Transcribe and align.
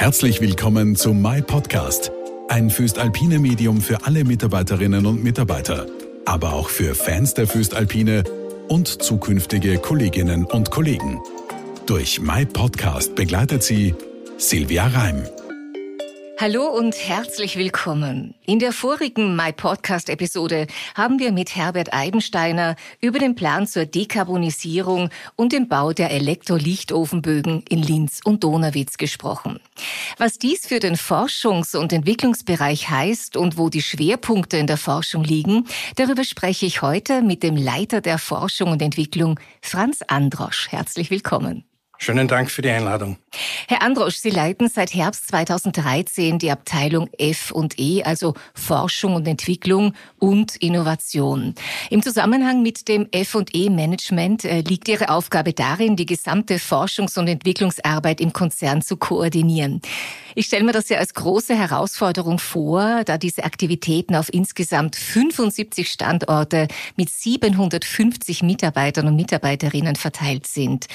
Herzlich 0.00 0.40
willkommen 0.40 0.96
zu 0.96 1.12
My 1.12 1.42
Podcast, 1.42 2.10
ein 2.48 2.70
Füstalpine 2.70 3.38
Medium 3.38 3.82
für 3.82 4.06
alle 4.06 4.24
Mitarbeiterinnen 4.24 5.04
und 5.04 5.22
Mitarbeiter, 5.22 5.84
aber 6.24 6.54
auch 6.54 6.70
für 6.70 6.94
Fans 6.94 7.34
der 7.34 7.46
Füstalpine 7.46 8.24
und 8.66 8.88
zukünftige 9.02 9.76
Kolleginnen 9.76 10.46
und 10.46 10.70
Kollegen. 10.70 11.20
Durch 11.84 12.18
My 12.18 12.46
Podcast 12.46 13.14
begleitet 13.14 13.62
sie 13.62 13.94
Silvia 14.38 14.86
Reim. 14.86 15.22
Hallo 16.40 16.68
und 16.68 16.94
herzlich 16.96 17.58
willkommen. 17.58 18.34
In 18.46 18.60
der 18.60 18.72
vorigen 18.72 19.36
My 19.36 19.52
Podcast 19.52 20.08
Episode 20.08 20.68
haben 20.94 21.18
wir 21.18 21.32
mit 21.32 21.54
Herbert 21.54 21.92
Eibensteiner 21.92 22.76
über 23.02 23.18
den 23.18 23.34
Plan 23.34 23.66
zur 23.66 23.84
Dekarbonisierung 23.84 25.10
und 25.36 25.52
den 25.52 25.68
Bau 25.68 25.92
der 25.92 26.10
Elektrolichtofenbögen 26.12 27.62
in 27.68 27.82
Linz 27.82 28.20
und 28.24 28.42
Donauwitz 28.42 28.96
gesprochen. 28.96 29.60
Was 30.16 30.38
dies 30.38 30.66
für 30.66 30.78
den 30.78 30.96
Forschungs- 30.96 31.76
und 31.76 31.92
Entwicklungsbereich 31.92 32.88
heißt 32.88 33.36
und 33.36 33.58
wo 33.58 33.68
die 33.68 33.82
Schwerpunkte 33.82 34.56
in 34.56 34.66
der 34.66 34.78
Forschung 34.78 35.24
liegen, 35.24 35.66
darüber 35.96 36.24
spreche 36.24 36.64
ich 36.64 36.80
heute 36.80 37.20
mit 37.20 37.42
dem 37.42 37.54
Leiter 37.58 38.00
der 38.00 38.16
Forschung 38.16 38.70
und 38.70 38.80
Entwicklung, 38.80 39.38
Franz 39.60 40.00
Androsch. 40.08 40.68
Herzlich 40.70 41.10
willkommen. 41.10 41.69
Schönen 42.02 42.28
Dank 42.28 42.50
für 42.50 42.62
die 42.62 42.70
Einladung. 42.70 43.18
Herr 43.68 43.82
Androsch, 43.82 44.16
Sie 44.16 44.30
leiten 44.30 44.70
seit 44.70 44.94
Herbst 44.94 45.28
2013 45.28 46.38
die 46.38 46.50
Abteilung 46.50 47.10
F&E, 47.18 48.02
also 48.04 48.32
Forschung 48.54 49.16
und 49.16 49.28
Entwicklung 49.28 49.92
und 50.18 50.56
Innovation. 50.56 51.54
Im 51.90 52.02
Zusammenhang 52.02 52.62
mit 52.62 52.88
dem 52.88 53.06
F&E-Management 53.12 54.46
äh, 54.46 54.62
liegt 54.62 54.88
Ihre 54.88 55.10
Aufgabe 55.10 55.52
darin, 55.52 55.94
die 55.94 56.06
gesamte 56.06 56.54
Forschungs- 56.56 57.18
und 57.18 57.28
Entwicklungsarbeit 57.28 58.22
im 58.22 58.32
Konzern 58.32 58.80
zu 58.80 58.96
koordinieren. 58.96 59.82
Ich 60.34 60.46
stelle 60.46 60.64
mir 60.64 60.72
das 60.72 60.88
ja 60.88 60.96
als 60.96 61.12
große 61.12 61.54
Herausforderung 61.54 62.38
vor, 62.38 63.02
da 63.04 63.18
diese 63.18 63.44
Aktivitäten 63.44 64.14
auf 64.14 64.32
insgesamt 64.32 64.96
75 64.96 65.90
Standorte 65.90 66.68
mit 66.96 67.10
750 67.10 68.42
Mitarbeitern 68.42 69.06
und 69.06 69.16
Mitarbeiterinnen 69.16 69.96
verteilt 69.96 70.46
sind. 70.46 70.86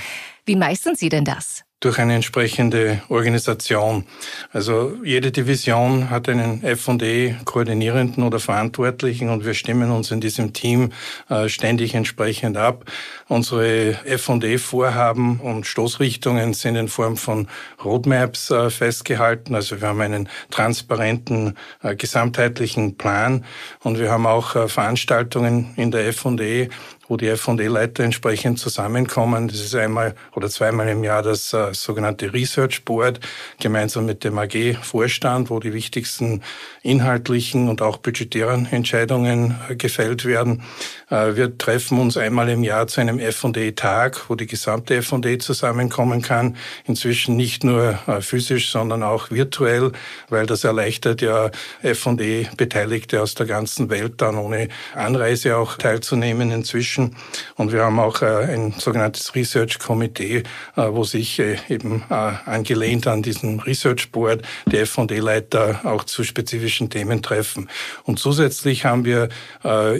Wie 0.46 0.56
meistern 0.56 0.96
Sie 0.96 1.10
denn 1.10 1.26
das? 1.26 1.66
durch 1.86 2.00
eine 2.00 2.16
entsprechende 2.16 3.02
Organisation. 3.10 4.06
Also 4.52 4.98
jede 5.04 5.32
Division 5.32 6.10
hat 6.10 6.28
einen 6.28 6.64
F&E 6.64 7.36
Koordinierenden 7.46 8.24
oder 8.24 8.40
Verantwortlichen 8.40 9.30
und 9.30 9.46
wir 9.46 9.54
stimmen 9.54 9.92
uns 9.92 10.10
in 10.10 10.20
diesem 10.20 10.52
Team 10.54 10.92
äh, 11.30 11.48
ständig 11.48 11.94
entsprechend 11.94 12.58
ab. 12.58 12.86
Unsere 13.28 14.04
F&E 14.06 14.58
Vorhaben 14.58 15.40
und 15.40 15.68
Stoßrichtungen 15.68 16.56
sind 16.56 16.76
in 16.76 16.88
Form 16.88 17.18
von 17.18 17.48
Roadmaps 17.84 18.50
äh, 18.50 18.72
festgehalten. 18.72 19.54
Also 19.54 19.80
wir 19.80 19.90
haben 19.90 20.02
einen 20.02 20.28
transparenten 20.50 21.56
äh, 21.84 21.96
gesamtheitlichen 21.96 22.98
Plan 22.98 23.46
und 23.84 24.00
wir 24.00 24.10
haben 24.10 24.26
auch 24.26 24.70
Veranstaltungen 24.70 25.73
in 25.76 25.92
der 25.92 26.08
F&E, 26.08 26.70
wo 27.08 27.17
die 27.17 27.28
F&E-Leiter 27.28 28.03
entsprechend 28.03 28.59
zusammenkommen. 28.59 29.48
Das 29.48 29.59
ist 29.59 29.75
einmal 29.75 30.16
oder 30.34 30.50
zweimal 30.50 30.88
im 30.88 31.03
Jahr 31.03 31.22
das 31.22 31.53
äh, 31.53 31.73
sogenannte 31.73 32.34
Research 32.34 32.84
Board 32.86 33.20
gemeinsam 33.59 34.06
mit 34.06 34.23
dem 34.23 34.38
AG-Vorstand, 34.38 35.50
wo 35.50 35.59
die 35.59 35.73
wichtigsten 35.73 36.42
inhaltlichen 36.81 37.70
und 37.70 37.81
auch 37.81 37.98
budgetären 37.98 38.67
Entscheidungen 38.72 39.56
äh, 39.70 39.76
gefällt 39.76 40.26
werden. 40.26 40.64
Äh, 41.09 41.36
wir 41.36 41.58
treffen 41.58 42.00
uns 42.00 42.17
einmal 42.17 42.50
im 42.50 42.64
Jahr 42.64 42.88
zu 42.88 43.02
einem 43.02 43.20
F&E-Tag, 43.20 44.30
wo 44.30 44.36
die 44.36 44.48
gesamte 44.48 44.95
F&E 44.95 45.38
zusammenkommen 45.38 46.22
kann. 46.22 46.58
Inzwischen 46.86 47.36
nicht 47.36 47.64
nur 47.64 48.00
äh, 48.08 48.22
physisch, 48.22 48.72
sondern 48.72 49.03
auch 49.03 49.31
virtuell, 49.31 49.92
weil 50.30 50.45
das 50.45 50.64
erleichtert 50.64 51.22
ja 51.22 51.52
F&E-Beteiligte 51.83 53.22
aus 53.22 53.36
der 53.36 53.45
ganzen 53.45 53.89
Welt 53.89 54.22
dann 54.22 54.37
ohne 54.37 54.70
Anreise 54.95 55.58
auch 55.58 55.77
teilzunehmen 55.77 56.52
inzwischen 56.52 56.95
Menschen. 56.95 57.16
Und 57.56 57.72
wir 57.72 57.83
haben 57.83 58.00
auch 58.00 58.22
äh, 58.22 58.26
ein 58.26 58.73
sogenanntes 58.78 59.36
Research 59.36 59.80
Komitee, 59.80 60.44
äh, 60.76 60.82
wo 60.89 61.04
sich 61.04 61.39
äh, 61.39 61.58
eben 61.70 62.04
angelehnt 62.10 63.08
an 63.08 63.22
diesen 63.22 63.60
Research 63.60 64.11
Board 64.11 64.42
die 64.66 64.78
F&E-Leiter 64.78 65.82
auch 65.84 66.04
zu 66.04 66.23
spezifischen 66.23 66.89
Themen 66.89 67.22
treffen. 67.22 67.70
Und 68.04 68.20
zusätzlich 68.20 68.86
haben 68.86 69.05
wir 69.05 69.30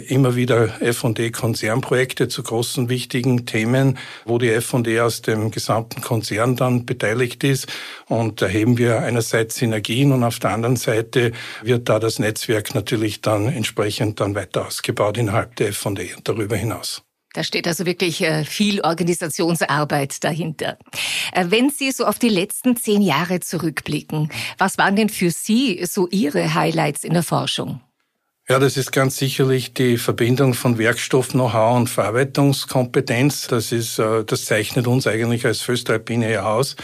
immer 0.08 0.36
wieder 0.36 0.80
F&E-Konzernprojekte 0.80 2.28
zu 2.28 2.42
großen 2.42 2.88
wichtigen 2.88 3.46
Themen, 3.46 3.98
wo 4.24 4.38
die 4.38 4.50
F&E 4.50 5.00
aus 5.00 5.22
dem 5.22 5.50
gesamten 5.50 6.00
Konzern 6.00 6.56
dann 6.56 6.86
beteiligt 6.86 7.44
ist. 7.44 7.66
Und 8.08 8.42
da 8.42 8.46
heben 8.46 8.78
wir 8.78 9.00
einerseits 9.00 9.56
Synergien 9.56 10.12
und 10.12 10.24
auf 10.24 10.38
der 10.38 10.50
anderen 10.50 10.76
Seite 10.76 11.32
wird 11.62 11.88
da 11.88 11.98
das 11.98 12.18
Netzwerk 12.18 12.74
natürlich 12.74 13.20
dann 13.20 13.48
entsprechend 13.48 14.20
dann 14.20 14.34
weiter 14.34 14.66
ausgebaut 14.66 15.18
innerhalb 15.18 15.56
der 15.56 15.68
F&E 15.68 16.14
und 16.14 16.28
darüber 16.28 16.56
hinaus. 16.56 16.85
Da 17.36 17.44
steht 17.44 17.68
also 17.68 17.84
wirklich 17.84 18.22
äh, 18.22 18.46
viel 18.46 18.80
Organisationsarbeit 18.80 20.24
dahinter. 20.24 20.78
Äh, 21.32 21.44
wenn 21.50 21.68
Sie 21.68 21.90
so 21.90 22.06
auf 22.06 22.18
die 22.18 22.30
letzten 22.30 22.76
zehn 22.76 23.02
Jahre 23.02 23.40
zurückblicken, 23.40 24.30
was 24.56 24.78
waren 24.78 24.96
denn 24.96 25.10
für 25.10 25.30
Sie 25.30 25.84
so 25.84 26.08
Ihre 26.08 26.54
Highlights 26.54 27.04
in 27.04 27.12
der 27.12 27.22
Forschung? 27.22 27.82
Ja, 28.48 28.58
das 28.58 28.78
ist 28.78 28.90
ganz 28.90 29.18
sicherlich 29.18 29.74
die 29.74 29.98
Verbindung 29.98 30.54
von 30.54 30.78
Werkstoff, 30.78 31.32
Know-how 31.32 31.76
und 31.76 31.90
Verarbeitungskompetenz. 31.90 33.48
Das 33.48 33.70
ist, 33.70 33.98
äh, 33.98 34.24
das 34.24 34.46
zeichnet 34.46 34.86
uns 34.86 35.06
eigentlich 35.06 35.44
als 35.44 35.60
Föstalpine 35.60 36.42
aus. 36.46 36.74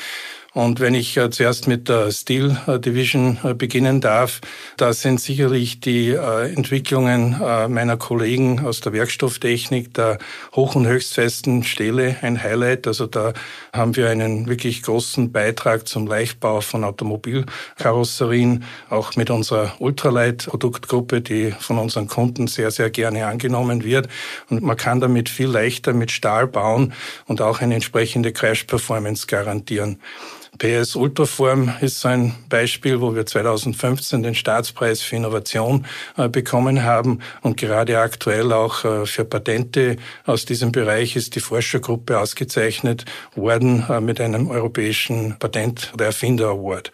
Und 0.55 0.81
wenn 0.81 0.93
ich 0.93 1.17
äh, 1.17 1.31
zuerst 1.31 1.67
mit 1.67 1.89
der 1.89 2.11
Steel 2.13 2.59
äh, 2.67 2.79
Division 2.79 3.39
äh, 3.43 3.55
beginnen 3.55 4.03
darf, 4.03 4.43
da 4.77 4.93
sind 4.93 5.19
sicherlich 5.19 5.81
die 5.81 6.13
Entwicklungen 6.13 7.37
meiner 7.69 7.97
Kollegen 7.97 8.65
aus 8.65 8.81
der 8.81 8.93
Werkstofftechnik 8.93 9.95
der 9.95 10.19
hoch- 10.55 10.75
und 10.75 10.87
höchstfesten 10.87 11.65
Stähle 11.65 12.17
ein 12.23 12.43
Highlight. 12.43 12.87
Also 12.87 13.07
da 13.07 13.33
haben 13.73 13.97
wir 13.97 14.11
einen 14.11 14.49
wirklich 14.49 14.83
großen 14.83 15.33
Beitrag 15.33 15.89
zum 15.89 16.07
Leichtbau 16.07 16.61
von 16.61 16.85
Automobilkarosserien, 16.85 18.65
auch 18.91 19.17
mit 19.17 19.31
unserer 19.31 19.75
Ultralight-Produktgruppe, 19.79 21.21
die 21.21 21.53
von 21.53 21.79
unseren 21.79 22.09
Kunden 22.09 22.47
sehr, 22.47 22.71
sehr 22.71 22.91
gerne 22.91 23.27
angenommen 23.27 23.85
wird. 23.85 24.09
Und 24.49 24.63
man 24.63 24.77
kann 24.77 25.01
damit 25.01 25.29
viel 25.29 25.49
leichter 25.49 25.93
mit 25.93 26.11
Stahl 26.11 26.47
bauen 26.47 26.93
und 27.27 27.41
auch 27.41 27.61
eine 27.61 27.75
entsprechende 27.75 28.33
Crash-Performance 28.33 29.27
garantieren. 29.27 29.99
PS 30.59 30.97
Ultraform 30.97 31.73
ist 31.81 32.01
so 32.01 32.09
ein 32.09 32.35
Beispiel, 32.51 33.01
wo 33.01 33.15
wir 33.15 33.25
2015 33.25 34.23
den 34.23 34.35
Staatspreis 34.35 35.01
für 35.01 35.17
Innovation 35.17 35.87
äh, 36.19 36.29
bekommen 36.29 36.83
haben 36.83 37.21
und 37.41 37.57
gerade 37.57 37.99
aktuell 37.99 38.53
auch 38.53 38.85
äh, 38.85 39.07
für 39.07 39.25
Patente 39.25 39.97
aus 40.27 40.45
diesem 40.45 40.71
Bereich 40.71 41.17
ist 41.17 41.35
die 41.37 41.41
Forschergruppe 41.41 42.19
ausgezeichnet 42.19 43.07
worden 43.35 43.87
äh, 43.89 44.01
mit 44.01 44.21
einem 44.21 44.51
europäischen 44.51 45.37
Patent- 45.39 45.91
oder 45.95 46.07
Erfinder 46.07 46.49
Award. 46.49 46.93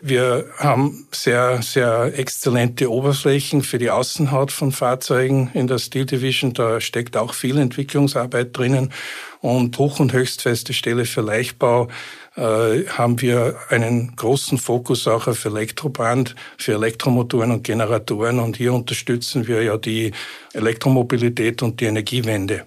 Wir 0.00 0.46
haben 0.58 1.08
sehr, 1.10 1.62
sehr 1.62 2.16
exzellente 2.16 2.90
Oberflächen 2.90 3.62
für 3.62 3.78
die 3.78 3.90
Außenhaut 3.90 4.52
von 4.52 4.70
Fahrzeugen 4.70 5.50
in 5.54 5.66
der 5.66 5.78
Steel 5.78 6.06
Division. 6.06 6.52
Da 6.52 6.80
steckt 6.80 7.16
auch 7.16 7.34
viel 7.34 7.58
Entwicklungsarbeit 7.58 8.56
drinnen 8.56 8.92
und 9.40 9.76
hoch- 9.78 9.98
und 9.98 10.12
höchstfeste 10.12 10.72
Stelle 10.72 11.04
für 11.04 11.22
Leichtbau 11.22 11.88
äh, 12.36 12.84
haben 12.88 13.20
wir 13.20 13.56
einen 13.70 14.14
großen 14.14 14.58
Fokus 14.58 15.08
auch 15.08 15.26
auf 15.26 15.44
Elektroband 15.44 16.34
für 16.58 16.74
Elektromotoren 16.74 17.50
und 17.50 17.64
Generatoren 17.64 18.38
und 18.38 18.56
hier 18.56 18.74
unterstützen 18.74 19.46
wir 19.46 19.62
ja 19.62 19.76
die 19.78 20.12
Elektromobilität 20.52 21.62
und 21.62 21.80
die 21.80 21.86
Energiewende. 21.86 22.66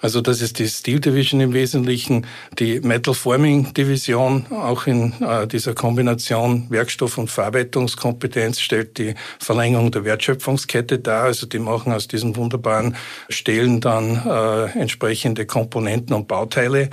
Also 0.00 0.20
das 0.20 0.40
ist 0.40 0.58
die 0.58 0.68
Steel 0.68 1.00
Division 1.00 1.40
im 1.40 1.52
Wesentlichen, 1.52 2.26
die 2.58 2.80
Metal 2.80 3.14
Forming 3.14 3.74
Division, 3.74 4.46
auch 4.50 4.86
in 4.86 5.14
äh, 5.20 5.46
dieser 5.46 5.74
Kombination 5.74 6.66
Werkstoff- 6.70 7.18
und 7.18 7.30
Verarbeitungskompetenz 7.30 8.60
stellt 8.60 8.98
die 8.98 9.14
Verlängerung 9.38 9.90
der 9.90 10.04
Wertschöpfungskette 10.04 10.98
dar. 10.98 11.24
Also 11.24 11.46
die 11.46 11.58
machen 11.58 11.92
aus 11.92 12.08
diesen 12.08 12.36
wunderbaren 12.36 12.96
Stählen 13.28 13.80
dann 13.80 14.22
äh, 14.26 14.78
entsprechende 14.78 15.46
Komponenten 15.46 16.14
und 16.14 16.28
Bauteile. 16.28 16.90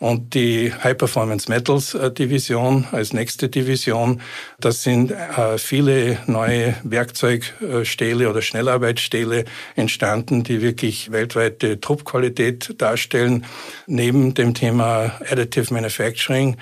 Und 0.00 0.34
die 0.34 0.72
High 0.72 0.96
Performance 0.96 1.50
Metals 1.50 1.94
äh, 1.94 2.12
Division 2.12 2.86
als 2.92 3.12
nächste 3.12 3.48
Division, 3.48 4.20
das 4.60 4.84
sind 4.84 5.10
äh, 5.10 5.58
viele 5.58 6.18
neue 6.26 6.76
Werkzeugstähle 6.84 8.30
oder 8.30 8.40
Schnellarbeitsstähle 8.40 9.44
entstanden, 9.74 10.44
die 10.44 10.62
wirklich 10.62 11.10
weltweite 11.10 11.80
Top-Qualität 11.80 12.80
darstellen. 12.80 13.44
Neben 13.86 14.34
dem 14.34 14.54
Thema 14.54 15.18
Additive 15.28 15.74
Manufacturing, 15.74 16.56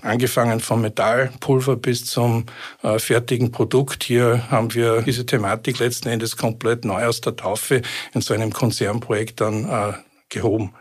angefangen 0.00 0.60
vom 0.60 0.80
Metallpulver 0.80 1.76
bis 1.76 2.06
zum 2.06 2.46
äh, 2.82 2.98
fertigen 2.98 3.52
Produkt. 3.52 4.02
Hier 4.04 4.50
haben 4.50 4.72
wir 4.72 5.02
diese 5.02 5.26
Thematik 5.26 5.78
letzten 5.78 6.08
Endes 6.08 6.38
komplett 6.38 6.86
neu 6.86 7.04
aus 7.04 7.20
der 7.20 7.36
Taufe 7.36 7.82
in 8.14 8.22
so 8.22 8.32
einem 8.32 8.50
Konzernprojekt 8.50 9.42
dann 9.42 9.94
gehoben. 10.28 10.72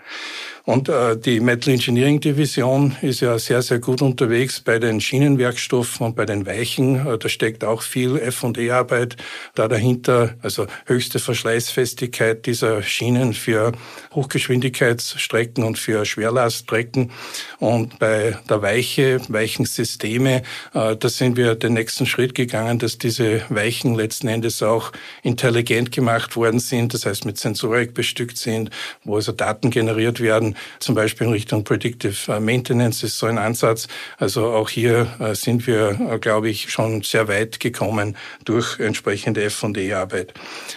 Und 0.68 0.90
äh, 0.90 1.16
die 1.16 1.40
Metal 1.40 1.74
Engineering 1.74 2.20
Division 2.20 2.98
ist 3.02 3.22
ja 3.22 3.40
sehr, 3.40 3.62
sehr 3.62 3.80
gut 3.80 4.02
unterwegs 4.02 4.60
bei 4.60 4.80
den 4.80 5.00
Schienenwerkstoffen 5.00 6.08
und 6.08 6.18
bei 6.18 6.26
den 6.26 6.46
Weichen. 6.46 7.08
Äh, 7.08 7.18
da 7.18 7.30
steckt 7.30 7.64
auch 7.64 7.82
viel 7.82 8.18
F&E-Arbeit 8.18 9.16
da 9.56 9.70
dahinter, 9.70 10.36
also 10.42 10.68
höchste 10.86 11.20
Verschleißfestigkeit 11.20 12.46
dieser 12.46 12.84
Schienen 12.84 13.34
für 13.34 13.72
Hochgeschwindigkeitsstrecken 14.14 15.64
und 15.64 15.80
für 15.80 16.04
Schwerlaststrecken. 16.04 17.12
Und 17.60 17.98
bei 17.98 18.38
der 18.50 18.62
Weiche, 18.62 19.22
Weichensysteme, 19.30 20.44
äh, 20.74 20.98
da 20.98 21.08
sind 21.08 21.38
wir 21.38 21.56
den 21.56 21.76
nächsten 21.76 22.06
Schritt 22.06 22.36
gegangen, 22.36 22.78
dass 22.78 22.98
diese 22.98 23.42
Weichen 23.48 23.96
letzten 23.96 24.28
Endes 24.28 24.62
auch 24.62 24.92
intelligent 25.24 25.94
gemacht 25.94 26.36
worden 26.36 26.60
sind, 26.60 26.94
das 26.94 27.06
heißt 27.06 27.24
mit 27.24 27.38
Sensorik 27.38 27.94
bestückt 27.94 28.38
sind, 28.38 28.70
wo 29.06 29.16
also 29.16 29.32
Daten 29.32 29.70
generiert 29.70 30.20
werden 30.20 30.57
zum 30.80 30.96
Beispiel 30.96 31.28
in 31.28 31.34
Richtung 31.34 31.64
Predictive 31.64 32.32
äh, 32.32 32.40
Maintenance 32.40 33.04
ist 33.04 33.18
so 33.18 33.26
ein 33.26 33.38
Ansatz. 33.38 33.88
Also 34.18 34.48
auch 34.48 34.70
hier 34.70 35.08
äh, 35.20 35.36
sind 35.36 35.68
wir, 35.68 36.00
äh, 36.00 36.20
glaube 36.20 36.50
ich, 36.50 36.72
schon 36.72 37.02
sehr 37.02 37.28
weit 37.28 37.60
gekommen 37.60 38.16
durch 38.46 38.80
entsprechende 38.80 39.44
F&E-Arbeit. 39.44 40.34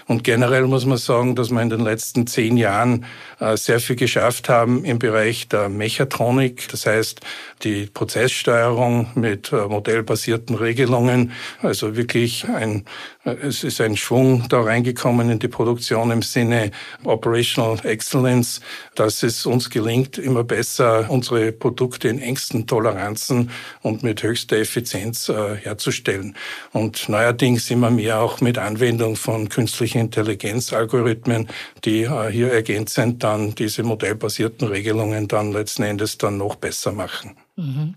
Und 0.06 0.24
generell 0.24 0.66
muss 0.66 0.86
man 0.86 0.98
sagen, 0.98 1.36
dass 1.36 1.50
wir 1.50 1.62
in 1.62 1.70
den 1.70 1.80
letzten 1.80 2.26
zehn 2.26 2.56
Jahren 2.56 3.06
sehr 3.54 3.80
viel 3.80 3.96
geschafft 3.96 4.50
haben 4.50 4.84
im 4.84 4.98
Bereich 4.98 5.48
der 5.48 5.70
Mechatronik. 5.70 6.68
Das 6.68 6.84
heißt, 6.84 7.20
die 7.62 7.86
Prozesssteuerung 7.86 9.08
mit 9.14 9.50
modellbasierten 9.52 10.56
Regelungen. 10.56 11.32
Also 11.62 11.96
wirklich 11.96 12.46
ein, 12.48 12.84
es 13.24 13.64
ist 13.64 13.80
ein 13.82 13.96
Schwung 13.96 14.48
da 14.48 14.62
reingekommen 14.62 15.28
in 15.28 15.38
die 15.38 15.48
Produktion 15.48 16.10
im 16.10 16.22
Sinne 16.22 16.70
Operational 17.04 17.78
Excellence, 17.84 18.60
dass 18.94 19.22
es 19.22 19.44
uns 19.44 19.68
gelingt, 19.68 20.16
immer 20.16 20.42
besser 20.42 21.10
unsere 21.10 21.52
Produkte 21.52 22.08
in 22.08 22.18
engsten 22.18 22.66
Toleranzen 22.66 23.50
und 23.82 24.02
mit 24.02 24.22
höchster 24.22 24.56
Effizienz 24.56 25.28
äh, 25.28 25.56
herzustellen. 25.56 26.34
Und 26.72 27.10
neuerdings 27.10 27.70
immer 27.70 27.90
mehr 27.90 28.20
auch 28.20 28.40
mit 28.40 28.56
Anwendung 28.56 29.16
von 29.16 29.50
künstlicher 29.50 30.00
Intelligenz 30.00 30.72
Algorithmen, 30.72 31.48
die 31.84 32.04
äh, 32.04 32.30
hier 32.30 32.50
ergänzend 32.50 33.22
dann 33.22 33.54
diese 33.54 33.82
modellbasierten 33.82 34.68
Regelungen 34.68 35.28
dann 35.28 35.52
letzten 35.52 35.82
Endes 35.82 36.16
dann 36.16 36.38
noch 36.38 36.56
besser 36.56 36.92
machen. 36.92 37.36
Mhm. 37.56 37.94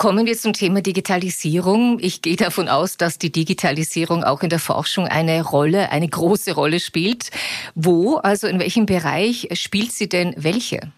Kommen 0.00 0.26
wir 0.26 0.38
zum 0.38 0.52
Thema 0.52 0.80
Digitalisierung. 0.80 1.98
Ich 2.00 2.22
gehe 2.22 2.36
davon 2.36 2.68
aus, 2.68 2.98
dass 2.98 3.18
die 3.18 3.32
Digitalisierung 3.32 4.22
auch 4.22 4.44
in 4.44 4.48
der 4.48 4.60
Forschung 4.60 5.08
eine 5.08 5.42
Rolle, 5.42 5.90
eine 5.90 6.08
große 6.08 6.52
Rolle 6.52 6.78
spielt. 6.78 7.30
Wo, 7.74 8.14
also 8.14 8.46
in 8.46 8.60
welchem 8.60 8.86
Bereich 8.86 9.48
spielt 9.54 9.90
sie 9.90 10.08
denn 10.08 10.34
welche? 10.36 10.92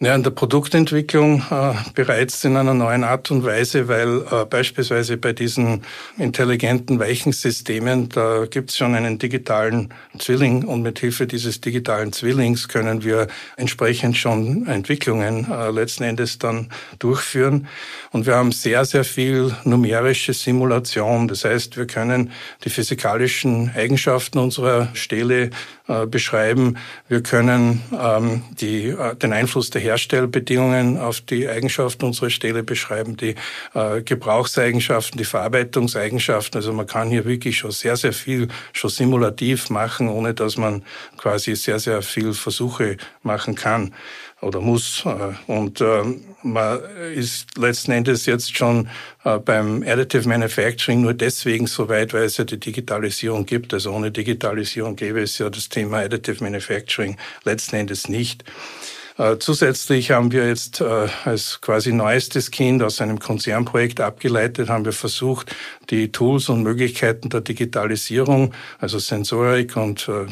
Ja, 0.00 0.12
in 0.16 0.24
der 0.24 0.32
Produktentwicklung 0.32 1.44
äh, 1.52 1.74
bereits 1.94 2.42
in 2.42 2.56
einer 2.56 2.74
neuen 2.74 3.04
Art 3.04 3.30
und 3.30 3.44
Weise, 3.44 3.86
weil 3.86 4.22
äh, 4.28 4.44
beispielsweise 4.44 5.16
bei 5.18 5.32
diesen 5.32 5.82
intelligenten 6.18 6.98
Weichensystemen, 6.98 8.08
da 8.08 8.46
gibt 8.46 8.70
es 8.70 8.76
schon 8.76 8.96
einen 8.96 9.20
digitalen 9.20 9.94
Zwilling 10.18 10.64
und 10.64 10.82
mit 10.82 10.98
Hilfe 10.98 11.28
dieses 11.28 11.60
digitalen 11.60 12.12
Zwillings 12.12 12.66
können 12.66 13.04
wir 13.04 13.28
entsprechend 13.56 14.16
schon 14.16 14.66
Entwicklungen 14.66 15.48
äh, 15.48 15.70
letzten 15.70 16.02
Endes 16.02 16.40
dann 16.40 16.70
durchführen. 16.98 17.68
Und 18.10 18.26
wir 18.26 18.34
haben 18.34 18.50
sehr, 18.50 18.84
sehr 18.84 19.04
viel 19.04 19.54
numerische 19.62 20.32
Simulation. 20.32 21.28
Das 21.28 21.44
heißt, 21.44 21.76
wir 21.76 21.86
können 21.86 22.32
die 22.64 22.70
physikalischen 22.70 23.70
Eigenschaften 23.76 24.38
unserer 24.38 24.88
Stähle 24.94 25.50
äh, 25.86 26.06
beschreiben. 26.06 26.78
Wir 27.08 27.22
können 27.22 27.82
ähm, 27.92 28.42
die, 28.58 28.88
äh, 28.88 29.14
den 29.16 29.32
Einfluss 29.32 29.70
der 29.70 29.83
Herstellbedingungen 29.84 30.98
auf 30.98 31.20
die 31.20 31.48
Eigenschaften 31.48 32.06
unserer 32.06 32.30
Stähle 32.30 32.62
beschreiben, 32.62 33.16
die 33.16 33.34
äh, 33.74 34.02
Gebrauchseigenschaften, 34.02 35.18
die 35.18 35.24
Verarbeitungseigenschaften. 35.24 36.58
Also 36.58 36.72
man 36.72 36.86
kann 36.86 37.10
hier 37.10 37.24
wirklich 37.24 37.58
schon 37.58 37.70
sehr, 37.70 37.96
sehr 37.96 38.12
viel 38.12 38.48
schon 38.72 38.90
simulativ 38.90 39.70
machen, 39.70 40.08
ohne 40.08 40.34
dass 40.34 40.56
man 40.56 40.82
quasi 41.16 41.54
sehr, 41.54 41.78
sehr 41.78 42.02
viel 42.02 42.34
Versuche 42.34 42.96
machen 43.22 43.54
kann 43.54 43.92
oder 44.44 44.60
muss. 44.60 45.04
Äh, 45.04 45.50
und 45.50 45.80
ähm, 45.80 46.24
man 46.42 46.80
ist 47.14 47.56
letzten 47.56 47.92
Endes 47.92 48.26
jetzt 48.26 48.56
schon 48.56 48.88
äh, 49.24 49.38
beim 49.38 49.82
Additive 49.82 50.28
Manufacturing 50.28 51.00
nur 51.00 51.14
deswegen 51.14 51.66
so 51.66 51.88
weit, 51.88 52.12
weil 52.12 52.24
es 52.24 52.36
ja 52.36 52.44
die 52.44 52.60
Digitalisierung 52.60 53.46
gibt. 53.46 53.72
Also 53.74 53.92
ohne 53.92 54.10
Digitalisierung 54.10 54.96
gäbe 54.96 55.22
es 55.22 55.38
ja 55.38 55.50
das 55.50 55.68
Thema 55.68 55.98
Additive 55.98 56.44
Manufacturing 56.44 57.16
letzten 57.44 57.76
Endes 57.76 58.08
nicht. 58.08 58.44
Äh, 59.16 59.38
zusätzlich 59.38 60.10
haben 60.10 60.32
wir 60.32 60.48
jetzt 60.48 60.80
äh, 60.80 61.06
als 61.24 61.60
quasi 61.60 61.92
neuestes 61.92 62.50
Kind 62.50 62.82
aus 62.82 63.00
einem 63.00 63.20
Konzernprojekt 63.20 64.00
abgeleitet, 64.00 64.68
haben 64.68 64.84
wir 64.84 64.92
versucht, 64.92 65.54
die 65.90 66.10
Tools 66.10 66.48
und 66.48 66.64
Möglichkeiten 66.64 67.28
der 67.28 67.40
Digitalisierung, 67.40 68.52
also 68.80 68.98
Sensorik 68.98 69.76
und 69.76 70.08
äh, 70.08 70.26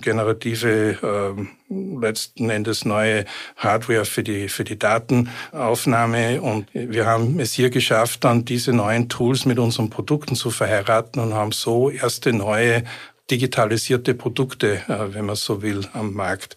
generative 0.00 1.36
letzten 1.70 2.50
Endes 2.50 2.84
neue 2.84 3.24
Hardware 3.56 4.04
für 4.04 4.22
die, 4.22 4.48
für 4.48 4.64
die 4.64 4.78
Datenaufnahme. 4.78 6.40
Und 6.40 6.68
wir 6.72 7.06
haben 7.06 7.40
es 7.40 7.54
hier 7.54 7.70
geschafft, 7.70 8.24
dann 8.24 8.44
diese 8.44 8.72
neuen 8.72 9.08
Tools 9.08 9.44
mit 9.44 9.58
unseren 9.58 9.90
Produkten 9.90 10.36
zu 10.36 10.50
verheiraten 10.50 11.20
und 11.20 11.34
haben 11.34 11.52
so 11.52 11.90
erste 11.90 12.32
neue 12.32 12.84
digitalisierte 13.30 14.14
Produkte, 14.14 14.82
wenn 14.86 15.24
man 15.24 15.36
so 15.36 15.62
will, 15.62 15.80
am 15.92 16.12
Markt. 16.12 16.56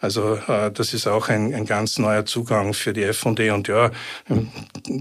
Also 0.00 0.34
äh, 0.34 0.70
das 0.72 0.94
ist 0.94 1.06
auch 1.06 1.28
ein, 1.28 1.54
ein 1.54 1.64
ganz 1.64 1.98
neuer 1.98 2.24
Zugang 2.24 2.74
für 2.74 2.92
die 2.92 3.04
F&E 3.04 3.50
und 3.50 3.68
ja, 3.68 3.90
im 4.28 4.50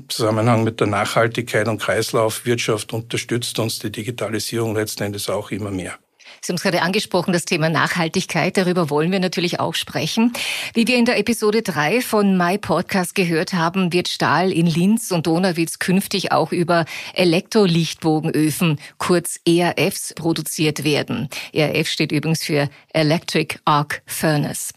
Zusammenhang 0.09 0.63
mit 0.63 0.79
der 0.79 0.87
Nachhaltigkeit 0.87 1.67
und 1.67 1.81
Kreislaufwirtschaft 1.81 2.93
unterstützt 2.93 3.57
uns 3.59 3.79
die 3.79 3.91
Digitalisierung 3.91 4.75
letzten 4.75 5.03
Endes 5.03 5.29
auch 5.29 5.51
immer 5.51 5.71
mehr. 5.71 5.97
Sie 6.41 6.51
haben 6.51 6.57
es 6.57 6.61
gerade 6.61 6.81
angesprochen, 6.81 7.33
das 7.33 7.45
Thema 7.45 7.69
Nachhaltigkeit. 7.69 8.57
Darüber 8.57 8.89
wollen 8.89 9.11
wir 9.11 9.19
natürlich 9.19 9.59
auch 9.59 9.75
sprechen. 9.75 10.33
Wie 10.73 10.87
wir 10.87 10.97
in 10.97 11.05
der 11.05 11.17
Episode 11.17 11.61
3 11.61 12.01
von 12.01 12.37
My 12.37 12.57
Podcast 12.57 13.15
gehört 13.15 13.53
haben, 13.53 13.91
wird 13.93 14.07
Stahl 14.07 14.51
in 14.51 14.65
Linz 14.65 15.11
und 15.11 15.27
Donauwitz 15.27 15.79
künftig 15.79 16.31
auch 16.31 16.51
über 16.51 16.85
Elektrolichtbogenöfen, 17.13 18.79
kurz 18.97 19.39
ERFs, 19.45 20.13
produziert 20.13 20.83
werden. 20.83 21.29
ERF 21.53 21.87
steht 21.87 22.11
übrigens 22.11 22.43
für 22.43 22.69
Electric 22.93 23.55
Arc 23.65 24.01
Furnace. 24.05 24.73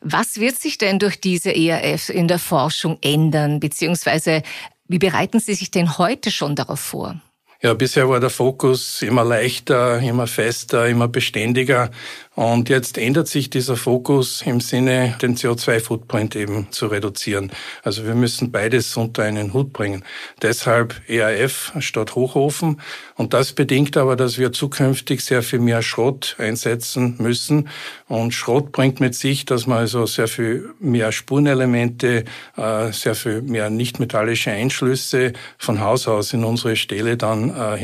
Was 0.00 0.38
wird 0.38 0.58
sich 0.58 0.78
denn 0.78 0.98
durch 0.98 1.20
diese 1.20 1.54
ERFs 1.54 2.08
in 2.08 2.28
der 2.28 2.38
Forschung 2.38 2.98
ändern, 3.02 3.60
beziehungsweise 3.60 4.42
wie 4.86 4.98
bereiten 4.98 5.40
Sie 5.40 5.54
sich 5.54 5.70
denn 5.70 5.98
heute 5.98 6.30
schon 6.30 6.56
darauf 6.56 6.80
vor? 6.80 7.20
Ja, 7.60 7.74
bisher 7.74 8.08
war 8.08 8.20
der 8.20 8.30
Fokus 8.30 9.02
immer 9.02 9.24
leichter, 9.24 9.98
immer 9.98 10.28
fester, 10.28 10.86
immer 10.86 11.08
beständiger. 11.08 11.90
Und 12.38 12.68
jetzt 12.68 12.98
ändert 12.98 13.26
sich 13.26 13.50
dieser 13.50 13.76
Fokus 13.76 14.42
im 14.42 14.60
Sinne, 14.60 15.16
den 15.20 15.36
CO2-Footprint 15.36 16.36
eben 16.36 16.68
zu 16.70 16.86
reduzieren. 16.86 17.50
Also 17.82 18.06
wir 18.06 18.14
müssen 18.14 18.52
beides 18.52 18.96
unter 18.96 19.24
einen 19.24 19.52
Hut 19.54 19.72
bringen. 19.72 20.04
Deshalb 20.40 20.94
EAF 21.08 21.72
statt 21.80 22.14
Hochofen. 22.14 22.80
Und 23.16 23.34
das 23.34 23.54
bedingt 23.54 23.96
aber, 23.96 24.14
dass 24.14 24.38
wir 24.38 24.52
zukünftig 24.52 25.24
sehr 25.24 25.42
viel 25.42 25.58
mehr 25.58 25.82
Schrott 25.82 26.36
einsetzen 26.38 27.16
müssen. 27.18 27.70
Und 28.06 28.32
Schrott 28.32 28.70
bringt 28.70 29.00
mit 29.00 29.16
sich, 29.16 29.44
dass 29.44 29.66
man 29.66 29.78
also 29.78 30.06
sehr 30.06 30.28
viel 30.28 30.72
mehr 30.78 31.10
Spurenelemente, 31.10 32.24
äh, 32.56 32.92
sehr 32.92 33.16
viel 33.16 33.42
mehr 33.42 33.68
nichtmetallische 33.68 34.52
Einschlüsse 34.52 35.32
von 35.58 35.80
Haus 35.80 36.06
aus 36.06 36.32
in 36.32 36.44
unsere 36.44 36.76
Stähle 36.76 37.16
dann 37.16 37.50
äh, 37.50 37.76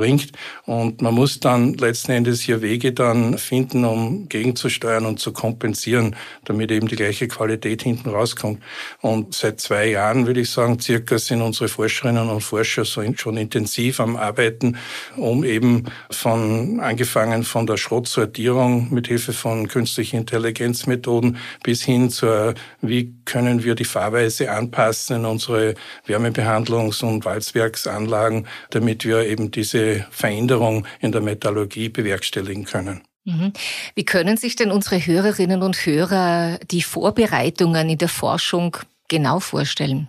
hineinbringt. 0.00 0.32
Und 0.66 1.02
man 1.02 1.14
muss 1.14 1.40
dann 1.40 1.74
letzten 1.74 2.12
Endes 2.12 2.40
hier 2.40 2.62
Wege 2.62 2.92
dann 2.92 3.38
finden, 3.38 3.84
um 3.84 4.28
gegenzusteuern 4.28 5.06
und 5.06 5.20
zu 5.20 5.32
kompensieren, 5.32 6.16
damit 6.44 6.70
eben 6.70 6.88
die 6.88 6.96
gleiche 6.96 7.28
Qualität 7.28 7.82
hinten 7.82 8.10
rauskommt. 8.10 8.60
Und 9.00 9.34
seit 9.34 9.60
zwei 9.60 9.90
Jahren, 9.90 10.26
würde 10.26 10.40
ich 10.40 10.50
sagen, 10.50 10.80
circa 10.80 11.18
sind 11.18 11.42
unsere 11.42 11.68
Forscherinnen 11.68 12.28
und 12.28 12.40
Forscher 12.40 12.84
schon 12.84 13.36
intensiv 13.36 14.00
am 14.00 14.16
Arbeiten, 14.16 14.76
um 15.16 15.44
eben 15.44 15.84
von, 16.10 16.80
angefangen 16.80 17.44
von 17.44 17.66
der 17.66 17.76
Schrottsortierung 17.76 18.92
mit 18.92 19.08
Hilfe 19.08 19.32
von 19.32 19.68
künstlichen 19.68 20.16
Intelligenzmethoden 20.20 21.38
bis 21.62 21.82
hin 21.82 22.10
zur, 22.10 22.54
wie 22.80 23.14
können 23.24 23.64
wir 23.64 23.74
die 23.74 23.84
Fahrweise 23.84 24.50
anpassen 24.50 25.16
in 25.16 25.24
unsere 25.24 25.74
Wärmebehandlungs- 26.06 27.04
und 27.04 27.24
Walzwerksanlagen, 27.24 28.46
damit 28.70 29.04
wir 29.04 29.26
eben 29.26 29.50
diese 29.50 29.89
Veränderung 30.10 30.86
in 31.00 31.12
der 31.12 31.20
Metallurgie 31.20 31.88
bewerkstelligen 31.88 32.64
können. 32.64 33.02
Mhm. 33.24 33.52
Wie 33.94 34.04
können 34.04 34.36
sich 34.36 34.56
denn 34.56 34.70
unsere 34.70 35.04
Hörerinnen 35.04 35.62
und 35.62 35.84
Hörer 35.84 36.58
die 36.70 36.82
Vorbereitungen 36.82 37.88
in 37.90 37.98
der 37.98 38.08
Forschung 38.08 38.76
genau 39.08 39.40
vorstellen? 39.40 40.08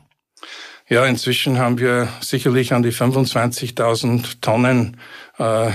Ja, 0.88 1.06
inzwischen 1.06 1.58
haben 1.58 1.80
wir 1.80 2.10
sicherlich 2.20 2.74
an 2.74 2.84
die 2.84 2.92
25.000 2.92 4.42
Tonnen 4.42 4.98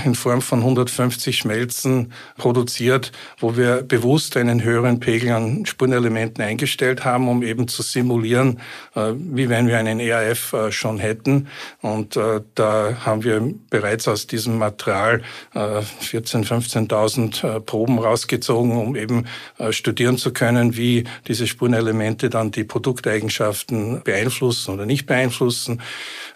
in 0.05 0.15
Form 0.15 0.43
von 0.43 0.61
150 0.61 1.39
Schmelzen 1.39 2.13
produziert, 2.39 3.11
wo 3.39 3.57
wir 3.57 3.83
bewusst 3.83 4.37
einen 4.37 4.63
höheren 4.63 5.01
Pegel 5.01 5.33
an 5.33 5.67
Spurenelementen 5.67 6.45
eingestellt 6.45 7.05
haben, 7.05 7.29
um 7.29 7.43
eben 7.43 7.67
zu 7.67 7.83
simulieren, 7.83 8.61
äh, 8.95 9.13
wie 9.17 9.49
wenn 9.49 9.67
wir 9.67 9.79
einen 9.79 9.99
ERF 9.99 10.53
äh, 10.53 10.71
schon 10.71 10.99
hätten. 10.99 11.49
Und 11.83 12.17
da 12.17 12.97
haben 13.05 13.25
wir 13.25 13.43
bereits 13.71 14.09
aus 14.09 14.27
diesem 14.27 14.59
Material 14.59 15.23
14.000, 15.55 16.47
15.000 16.89 17.61
Proben 17.61 17.99
rausgezogen, 17.99 18.77
um 18.77 18.97
eben 18.97 19.27
studieren 19.71 20.19
zu 20.19 20.33
können, 20.33 20.77
wie 20.77 21.05
diese 21.29 21.47
Spurenelemente 21.47 22.31
dann 22.31 22.51
die 22.51 22.65
Produkteigenschaften 22.65 24.03
beeinflussen 24.03 24.75
oder 24.75 24.87
nicht 24.87 25.07
beeinflussen. 25.07 25.81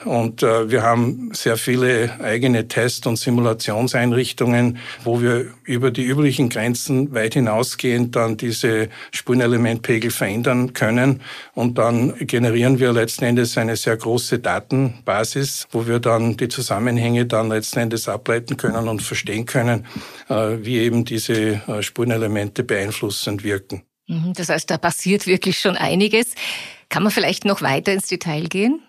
Und 0.05 0.43
wir 0.43 0.83
haben 0.83 1.31
sehr 1.33 1.57
viele 1.57 2.19
eigene 2.23 2.69
Test- 2.69 3.07
und 3.07 3.17
Simulationseinrichtungen, 3.17 4.79
wo 5.05 5.21
wir 5.21 5.47
über 5.65 5.91
die 5.91 6.05
üblichen 6.05 6.49
Grenzen 6.49 7.13
weit 7.13 7.35
hinausgehend 7.35 8.17
dann 8.17 8.37
diese 8.37 8.89
Spurenelementpegel 9.13 10.11
verändern 10.11 10.73
können. 10.73 11.21
Und 11.55 11.79
dann 11.79 12.15
generieren 12.27 12.79
wir 12.79 12.93
letzten 12.93 13.25
Endes 13.25 13.59
eine 13.59 13.77
sehr 13.77 13.97
große 13.97 14.39
Datenbasis, 14.39 15.67
wo 15.71 15.87
wir 15.87 15.99
dann 15.99 16.37
die 16.37 16.49
Zusammenhänge 16.49 17.27
dann 17.27 17.49
letzten 17.49 17.81
Endes 17.81 18.09
ableiten 18.09 18.57
können 18.57 18.89
und 18.89 19.03
verstehen 19.03 19.47
können, 19.47 19.87
äh, 20.29 20.59
wie 20.63 20.79
eben 20.79 21.05
diese 21.05 21.35
äh, 21.35 21.83
Spurenelemente 21.83 22.65
beeinflussend 22.65 23.45
wirken. 23.45 23.83
Mhm, 24.07 24.33
das 24.35 24.49
heißt, 24.49 24.71
da 24.71 24.79
passiert 24.79 25.27
wirklich 25.27 25.59
schon 25.59 25.77
einiges. 25.77 26.35
Kann 26.89 27.03
man 27.03 27.13
vielleicht 27.13 27.45
noch 27.45 27.63
weiter 27.63 27.93
ins 27.93 28.09
Detail 28.09 28.49
gehen? 28.49 28.83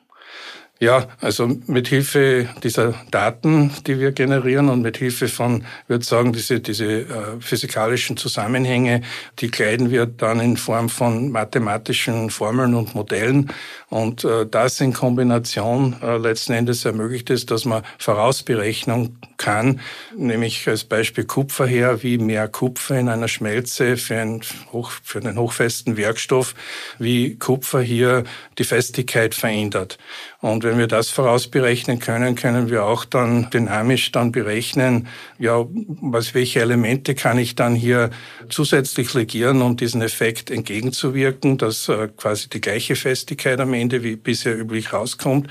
Ja, 0.82 1.08
also 1.20 1.48
mit 1.68 1.90
Hilfe 1.90 2.50
dieser 2.64 2.96
Daten, 3.12 3.72
die 3.86 4.00
wir 4.00 4.14
generieren 4.14 4.68
und 4.68 4.82
mit 4.82 4.98
Hilfe 4.98 5.28
von, 5.28 5.64
würde 5.88 6.04
sagen, 6.04 6.34
diese, 6.34 6.60
diese 6.60 7.02
äh, 7.02 7.06
physikalischen 7.40 8.18
Zusammenhänge, 8.18 9.02
die 9.38 9.50
kleiden 9.50 9.92
wir 9.92 10.08
dann 10.08 10.40
in 10.40 10.58
Form 10.58 10.90
von 10.90 11.30
mathematischen 11.30 12.32
Formeln 12.32 12.74
und 12.74 12.96
Modellen. 12.96 13.52
Und 13.90 14.24
äh, 14.24 14.48
das 14.48 14.82
in 14.82 14.92
Kombination 14.92 15.98
äh, 16.02 16.18
letzten 16.18 16.54
Endes 16.54 16.84
ermöglicht 16.84 17.30
es, 17.30 17.46
dass 17.46 17.64
man 17.64 17.84
Vorausberechnung 18.00 19.18
kann, 19.38 19.82
nämlich 20.18 20.68
als 20.68 20.84
Beispiel 20.84 21.26
Kupfer 21.26 21.68
her, 21.68 22.02
wie 22.02 22.18
mehr 22.18 22.48
Kupfer 22.48 22.98
in 22.98 23.08
einer 23.08 23.28
Schmelze 23.28 23.98
für, 23.98 24.18
ein 24.18 24.42
hoch, 24.72 24.90
für 25.04 25.20
einen 25.20 25.38
hochfesten 25.38 25.96
Werkstoff, 25.96 26.56
wie 26.98 27.38
Kupfer 27.38 27.82
hier 27.82 28.24
die 28.58 28.64
Festigkeit 28.64 29.36
verändert. 29.36 30.00
Und 30.42 30.64
wenn 30.64 30.80
wir 30.80 30.88
das 30.88 31.12
vorausberechnen 31.12 32.00
können, 32.00 32.34
können 32.34 32.72
wir 32.72 32.84
auch 32.84 33.06
dann 33.06 33.52
dynamisch 33.52 34.12
dann 34.12 34.32
berechnen, 34.32 35.08
ja, 35.38 35.64
was, 36.02 36.34
welche 36.34 36.62
Elemente 36.62 37.14
kann 37.14 37.38
ich 37.38 37.56
dann 37.56 37.76
hier 37.76 38.10
zusätzlich 38.50 39.14
legieren, 39.14 39.62
um 39.62 39.78
diesen 39.78 40.02
Effekt 40.02 40.50
entgegenzuwirken, 40.50 41.60
dass 41.60 41.88
äh, 41.90 42.10
quasi 42.18 42.50
die 42.50 42.60
gleiche 42.60 42.96
Festigkeit 42.96 43.60
am 43.60 43.76
Ende 43.76 44.02
wie 44.02 44.16
bisher 44.16 44.58
üblich 44.60 44.92
rauskommt. 44.92 45.48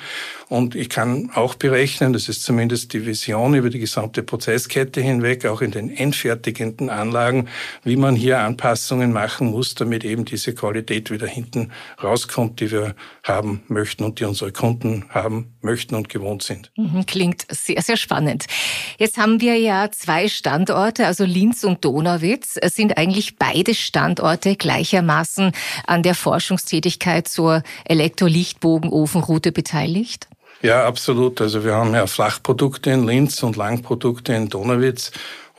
Und 0.49 0.75
ich 0.75 0.89
kann 0.89 1.31
auch 1.35 1.55
berechnen, 1.55 2.13
das 2.13 2.29
ist 2.29 2.43
zumindest 2.43 2.93
die 2.93 3.07
Vision 3.07 3.55
über 3.55 3.71
die 3.71 3.79
gesamte 3.79 4.25
Prozesskette 4.25 5.01
hinweg, 5.01 5.47
auch 5.47 5.61
in 5.61 5.71
den 5.71 5.97
endfertigenden 5.97 6.91
Anlagen, 6.91 7.49
wie 7.85 7.95
man 7.95 8.17
hier 8.17 8.41
Anpassungen 8.41 9.13
machen 9.13 9.53
muss, 9.53 9.77
damit 9.77 10.05
eben 10.05 10.25
diese 10.25 10.53
Qualität 10.53 11.13
wieder 11.13 11.29
hinten 11.29 11.71
rauskommt, 12.03 12.59
die 12.59 12.73
wir 12.73 12.97
haben 13.23 13.63
möchten 13.69 14.03
und 14.03 14.19
die 14.19 14.25
unsere 14.25 14.51
Kunden 14.51 14.80
haben 15.11 15.57
möchten 15.61 15.95
und 15.95 16.09
gewohnt 16.09 16.43
sind. 16.43 16.73
Mhm, 16.77 17.07
klingt 17.07 17.47
sehr, 17.51 17.83
sehr 17.83 17.97
spannend. 17.97 18.47
Jetzt 18.99 19.19
haben 19.19 19.41
wir 19.41 19.57
ja 19.57 19.91
zwei 19.91 20.29
Standorte, 20.29 21.07
also 21.07 21.25
Linz 21.25 21.65
und 21.65 21.85
Donauwitz. 21.85 22.59
Sind 22.65 22.97
eigentlich 22.97 23.37
beide 23.37 23.75
Standorte 23.75 24.57
gleichermaßen 24.57 25.53
an 25.87 26.03
der 26.03 26.15
Forschungstätigkeit 26.15 27.29
zur 27.29 27.63
Elektrolichtbogenofenroute 27.85 29.53
beteiligt? 29.53 30.29
Ja, 30.63 30.85
absolut. 30.87 31.41
Also 31.41 31.65
wir 31.65 31.75
haben 31.75 31.95
ja 31.95 32.07
Flachprodukte 32.07 32.91
in 32.91 33.07
Linz 33.07 33.43
und 33.43 33.57
Langprodukte 33.57 34.35
in 34.35 34.49
Donauwitz. 34.49 35.11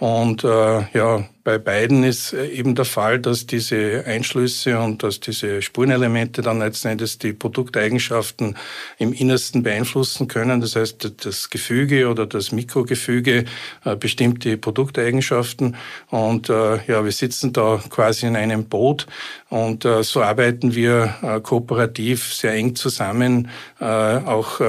Und 0.01 0.43
äh, 0.43 0.81
ja, 0.97 1.25
bei 1.43 1.59
beiden 1.59 2.03
ist 2.03 2.33
äh, 2.33 2.47
eben 2.47 2.73
der 2.73 2.85
Fall, 2.85 3.19
dass 3.19 3.45
diese 3.45 4.03
Einschlüsse 4.07 4.79
und 4.79 5.03
dass 5.03 5.19
diese 5.19 5.61
Spurenelemente 5.61 6.41
dann 6.41 6.57
letzten 6.57 6.87
Endes 6.87 7.19
die 7.19 7.33
Produkteigenschaften 7.33 8.57
im 8.97 9.13
Innersten 9.13 9.61
beeinflussen 9.61 10.27
können. 10.27 10.59
Das 10.59 10.75
heißt, 10.75 11.23
das 11.23 11.51
Gefüge 11.51 12.09
oder 12.09 12.25
das 12.25 12.51
Mikrogefüge 12.51 13.45
äh, 13.85 13.95
bestimmt 13.95 14.43
die 14.43 14.57
Produkteigenschaften. 14.57 15.75
Und 16.09 16.49
äh, 16.49 16.83
ja, 16.87 17.05
wir 17.05 17.11
sitzen 17.11 17.53
da 17.53 17.79
quasi 17.87 18.25
in 18.25 18.35
einem 18.35 18.65
Boot 18.65 19.05
und 19.49 19.83
so 19.83 20.23
arbeiten 20.23 20.73
wir 20.73 21.41
kooperativ 21.43 22.33
sehr 22.33 22.53
eng 22.53 22.73
zusammen, 22.73 23.49
auch 23.79 24.61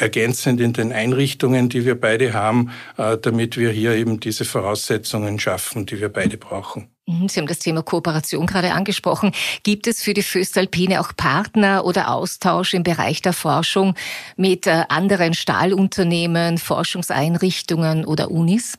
ergänzend 0.00 0.60
in 0.60 0.72
den 0.72 0.92
Einrichtungen, 0.92 1.68
die 1.68 1.84
wir 1.84 2.00
beide 2.00 2.32
haben, 2.32 2.70
damit 2.96 3.56
wir 3.56 3.70
hier 3.70 3.94
eben 3.94 4.20
diese 4.20 4.44
Voraussetzungen 4.44 5.38
schaffen, 5.38 5.86
die 5.86 6.00
wir 6.00 6.08
beide 6.08 6.36
brauchen. 6.36 6.88
Mhm, 7.10 7.28
Sie 7.28 7.40
haben 7.40 7.46
das 7.46 7.58
Thema 7.58 7.82
Kooperation 7.82 8.46
gerade 8.46 8.72
angesprochen. 8.72 9.32
Gibt 9.62 9.86
es 9.86 10.02
für 10.02 10.14
die 10.14 10.22
Föstalpine 10.22 11.00
auch 11.00 11.12
Partner 11.16 11.84
oder 11.84 12.10
Austausch 12.10 12.74
im 12.74 12.82
Bereich 12.82 13.22
der 13.22 13.32
Forschung 13.32 13.94
mit 14.36 14.66
äh, 14.66 14.84
anderen 14.88 15.34
Stahlunternehmen, 15.34 16.58
Forschungseinrichtungen 16.58 18.04
oder 18.04 18.30
Unis? 18.30 18.78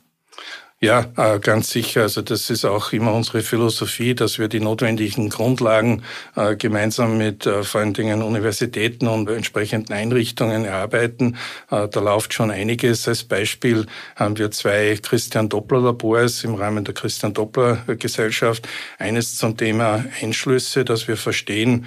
Ja, 0.84 1.06
äh, 1.16 1.38
ganz 1.38 1.70
sicher. 1.70 2.02
Also 2.02 2.22
das 2.22 2.50
ist 2.50 2.64
auch 2.64 2.92
immer 2.92 3.14
unsere 3.14 3.42
Philosophie, 3.42 4.16
dass 4.16 4.40
wir 4.40 4.48
die 4.48 4.58
notwendigen 4.58 5.28
Grundlagen 5.28 6.02
äh, 6.34 6.56
gemeinsam 6.56 7.18
mit 7.18 7.46
äh, 7.46 7.62
vor 7.62 7.82
allen 7.82 7.94
Dingen 7.94 8.20
Universitäten 8.20 9.06
und 9.06 9.30
entsprechenden 9.30 9.92
Einrichtungen 9.92 10.64
erarbeiten. 10.64 11.36
Da 11.68 12.00
läuft 12.00 12.34
schon 12.34 12.50
einiges. 12.50 13.06
Als 13.06 13.22
Beispiel 13.22 13.86
haben 14.16 14.36
wir 14.38 14.50
zwei 14.50 14.98
Christian 15.00 15.48
Doppler 15.48 15.80
Labors 15.80 16.42
im 16.42 16.56
Rahmen 16.56 16.84
der 16.84 16.94
Christian 16.94 17.32
Doppler 17.32 17.84
Gesellschaft. 17.86 18.68
Eines 18.98 19.36
zum 19.36 19.56
Thema 19.56 20.04
Einschlüsse, 20.20 20.84
dass 20.84 21.06
wir 21.06 21.16
verstehen, 21.16 21.86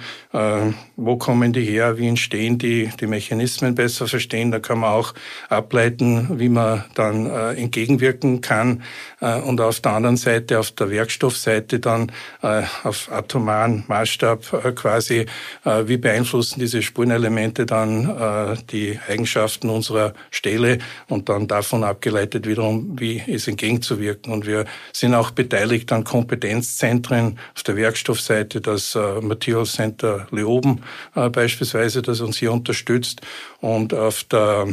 wo 0.96 1.16
kommen 1.16 1.52
die 1.52 1.64
her, 1.64 1.98
wie 1.98 2.08
entstehen 2.08 2.58
die, 2.58 2.90
die 3.00 3.06
Mechanismen 3.06 3.74
besser 3.74 4.06
verstehen. 4.06 4.50
Da 4.50 4.58
kann 4.58 4.80
man 4.80 4.90
auch 4.90 5.14
ableiten, 5.48 6.38
wie 6.38 6.48
man 6.48 6.84
dann 6.94 7.26
entgegenwirken 7.26 8.40
kann 8.40 8.82
äh, 9.20 9.40
und 9.40 9.60
auf 9.60 9.80
der 9.80 9.92
anderen 9.92 10.16
Seite, 10.16 10.58
auf 10.58 10.70
der 10.72 10.90
Werkstoffseite 10.90 11.78
dann 11.80 12.12
äh, 12.42 12.62
auf 12.84 13.10
atomaren 13.10 13.84
Maßstab 13.88 14.64
äh, 14.64 14.72
quasi, 14.72 15.26
wie 15.64 15.96
beeinflussen 15.96 16.60
diese 16.60 16.82
Spurenelemente 16.82 17.66
dann 17.66 18.56
die 18.70 18.98
Eigenschaften 19.08 19.70
unserer 19.70 20.12
Stähle 20.30 20.78
und 21.08 21.28
dann 21.28 21.48
davon 21.48 21.84
abgeleitet 21.84 22.46
wiederum, 22.46 22.98
wie 22.98 23.22
es 23.26 23.48
entgegenzuwirken. 23.48 24.32
Und 24.32 24.46
wir 24.46 24.66
sind 24.92 25.14
auch 25.14 25.30
beteiligt 25.30 25.92
an 25.92 26.04
Kompetenzzentren 26.04 27.38
auf 27.54 27.62
der 27.62 27.76
Werkstoffseite, 27.76 28.60
das 28.60 28.96
Material 29.20 29.66
Center 29.66 30.25
Leoben 30.32 30.82
beispielsweise, 31.14 32.02
das 32.02 32.20
uns 32.20 32.38
hier 32.38 32.52
unterstützt. 32.52 33.20
Und 33.60 33.94
auf 33.94 34.24
der 34.24 34.66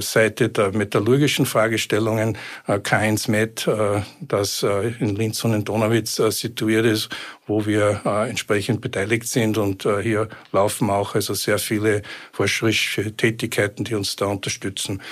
Seite 0.00 0.48
der 0.48 0.72
metallurgischen 0.72 1.46
Fragestellungen 1.46 2.36
K1 2.66 3.30
Met, 3.30 3.66
äh, 3.66 4.02
das 4.20 4.62
äh, 4.62 4.92
in 5.00 5.16
Linz 5.16 5.44
und 5.44 5.54
in 5.54 5.64
Donauwitz 5.64 6.18
äh, 6.18 6.30
situiert 6.30 6.86
ist, 6.86 7.08
wo 7.46 7.66
wir 7.66 8.00
entsprechend 8.28 8.80
beteiligt 8.80 9.26
sind. 9.26 9.58
Und 9.58 9.86
hier 10.02 10.28
laufen 10.52 10.90
auch 10.90 11.14
also 11.14 11.34
sehr 11.34 11.58
viele 11.58 12.02
forscherische 12.32 13.16
Tätigkeiten, 13.16 13.84
die 13.84 13.94
uns 13.94 14.16
da 14.16 14.26
unterstützen. 14.26 15.02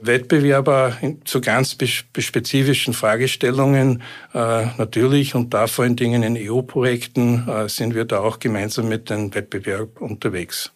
Wettbewerber 0.00 0.96
zu 1.24 1.40
ganz 1.40 1.76
spezifischen 2.18 2.94
Fragestellungen 2.94 4.02
natürlich 4.32 5.34
und 5.34 5.54
da 5.54 5.66
vor 5.66 5.84
allen 5.84 5.96
Dingen 5.96 6.22
in 6.22 6.36
EU-Projekten 6.36 7.68
sind 7.68 7.94
wir 7.94 8.04
da 8.04 8.20
auch 8.20 8.38
gemeinsam 8.38 8.88
mit 8.88 9.10
den 9.10 9.34
Wettbewerb 9.34 10.00
unterwegs. 10.00 10.72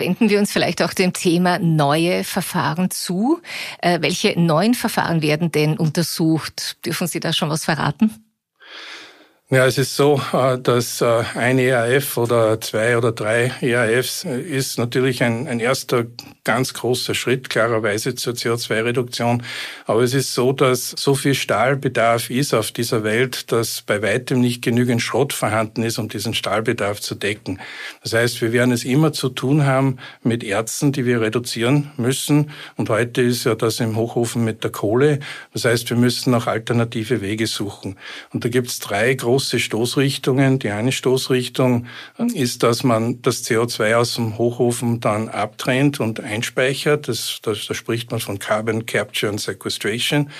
Wenden 0.00 0.30
wir 0.30 0.38
uns 0.38 0.50
vielleicht 0.50 0.82
auch 0.82 0.94
dem 0.94 1.12
Thema 1.12 1.58
neue 1.58 2.24
Verfahren 2.24 2.90
zu. 2.90 3.40
Äh, 3.82 4.00
welche 4.00 4.40
neuen 4.40 4.72
Verfahren 4.74 5.20
werden 5.20 5.52
denn 5.52 5.76
untersucht? 5.76 6.84
Dürfen 6.86 7.06
Sie 7.06 7.20
da 7.20 7.34
schon 7.34 7.50
was 7.50 7.66
verraten? 7.66 8.29
Ja, 9.52 9.66
es 9.66 9.78
ist 9.78 9.96
so, 9.96 10.20
äh, 10.32 10.60
dass 10.60 11.00
äh, 11.00 11.24
ein 11.34 11.58
ERF 11.58 12.16
oder 12.18 12.60
zwei 12.60 12.96
oder 12.96 13.10
drei 13.10 13.50
ERFs 13.60 14.24
äh, 14.24 14.40
ist 14.40 14.78
natürlich 14.78 15.24
ein, 15.24 15.48
ein 15.48 15.58
erster 15.58 16.06
ganz 16.44 16.72
großer 16.72 17.14
Schritt, 17.16 17.50
klarerweise 17.50 18.14
zur 18.14 18.34
CO2-Reduktion. 18.34 19.42
Aber 19.86 20.02
es 20.02 20.14
ist 20.14 20.34
so, 20.34 20.52
dass 20.52 20.90
so 20.90 21.16
viel 21.16 21.34
Stahlbedarf 21.34 22.30
ist 22.30 22.54
auf 22.54 22.70
dieser 22.70 23.02
Welt, 23.02 23.50
dass 23.50 23.82
bei 23.82 24.00
weitem 24.02 24.40
nicht 24.40 24.62
genügend 24.62 25.02
Schrott 25.02 25.32
vorhanden 25.32 25.82
ist, 25.82 25.98
um 25.98 26.08
diesen 26.08 26.32
Stahlbedarf 26.32 27.00
zu 27.00 27.16
decken. 27.16 27.58
Das 28.04 28.12
heißt, 28.12 28.40
wir 28.42 28.52
werden 28.52 28.70
es 28.70 28.84
immer 28.84 29.12
zu 29.12 29.30
tun 29.30 29.66
haben 29.66 29.96
mit 30.22 30.44
Erzen, 30.44 30.92
die 30.92 31.06
wir 31.06 31.22
reduzieren 31.22 31.90
müssen. 31.96 32.52
Und 32.76 32.88
heute 32.88 33.20
ist 33.22 33.42
ja 33.42 33.56
das 33.56 33.80
im 33.80 33.96
Hochofen 33.96 34.44
mit 34.44 34.62
der 34.62 34.70
Kohle. 34.70 35.18
Das 35.52 35.64
heißt, 35.64 35.90
wir 35.90 35.96
müssen 35.96 36.32
auch 36.34 36.46
alternative 36.46 37.20
Wege 37.20 37.48
suchen. 37.48 37.96
Und 38.32 38.44
da 38.44 38.48
gibt 38.48 38.68
es 38.68 38.78
drei 38.78 39.12
große 39.12 39.39
große 39.40 39.58
Stoßrichtungen. 39.58 40.58
Die 40.58 40.68
eine 40.68 40.92
Stoßrichtung 40.92 41.86
ist, 42.34 42.62
dass 42.62 42.84
man 42.84 43.22
das 43.22 43.42
CO2 43.42 43.94
aus 43.94 44.16
dem 44.16 44.36
Hochofen 44.36 45.00
dann 45.00 45.30
abtrennt 45.30 45.98
und 45.98 46.20
einspeichert. 46.20 47.08
Das, 47.08 47.38
das, 47.40 47.64
da 47.66 47.72
spricht 47.72 48.10
man 48.10 48.20
von 48.20 48.38
Carbon 48.38 48.84
Capture 48.84 49.30
and 49.30 49.40
Sequestration. 49.40 50.30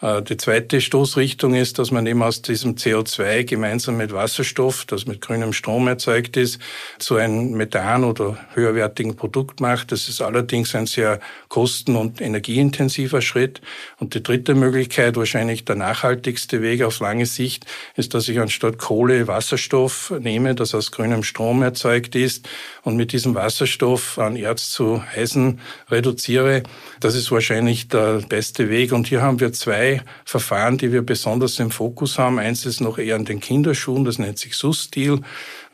Äh, 0.00 0.22
die 0.22 0.38
zweite 0.38 0.80
Stoßrichtung 0.80 1.54
ist, 1.54 1.78
dass 1.78 1.90
man 1.90 2.06
eben 2.06 2.22
aus 2.22 2.40
diesem 2.40 2.76
CO2 2.76 3.44
gemeinsam 3.44 3.98
mit 3.98 4.14
Wasserstoff, 4.14 4.86
das 4.86 5.04
mit 5.04 5.20
grünem 5.20 5.52
Strom 5.52 5.86
erzeugt 5.86 6.38
ist, 6.38 6.58
zu 6.98 7.16
einem 7.16 7.52
Methan 7.52 8.04
oder 8.04 8.38
höherwertigen 8.54 9.16
Produkt 9.16 9.60
macht. 9.60 9.92
Das 9.92 10.08
ist 10.08 10.22
allerdings 10.22 10.74
ein 10.74 10.86
sehr 10.86 11.20
kosten- 11.48 11.96
und 11.96 12.22
energieintensiver 12.22 13.20
Schritt. 13.20 13.60
Und 13.98 14.14
die 14.14 14.22
dritte 14.22 14.54
Möglichkeit, 14.54 15.16
wahrscheinlich 15.16 15.66
der 15.66 15.76
nachhaltigste 15.76 16.62
Weg 16.62 16.82
auf 16.82 17.00
lange 17.00 17.26
Sicht, 17.26 17.66
ist, 17.96 18.14
dass 18.14 18.28
ich 18.28 18.40
anstatt 18.46 18.78
Kohle 18.78 19.26
Wasserstoff 19.26 20.14
nehme, 20.20 20.54
das 20.54 20.72
aus 20.72 20.92
grünem 20.92 21.24
Strom 21.24 21.62
erzeugt 21.62 22.14
ist 22.14 22.48
und 22.82 22.94
mit 22.94 23.10
diesem 23.10 23.34
Wasserstoff 23.34 24.20
an 24.20 24.36
Erz 24.36 24.70
zu 24.70 25.02
Eisen 25.16 25.58
reduziere. 25.90 26.62
Das 27.00 27.16
ist 27.16 27.32
wahrscheinlich 27.32 27.88
der 27.88 28.20
beste 28.28 28.70
Weg. 28.70 28.92
Und 28.92 29.08
hier 29.08 29.20
haben 29.20 29.40
wir 29.40 29.52
zwei 29.52 30.00
Verfahren, 30.24 30.78
die 30.78 30.92
wir 30.92 31.02
besonders 31.02 31.58
im 31.58 31.72
Fokus 31.72 32.18
haben. 32.18 32.38
Eins 32.38 32.64
ist 32.66 32.80
noch 32.80 32.98
eher 32.98 33.16
an 33.16 33.24
den 33.24 33.40
Kinderschuhen, 33.40 34.04
das 34.04 34.20
nennt 34.20 34.38
sich 34.38 34.54
SUS-Stil. 34.54 35.22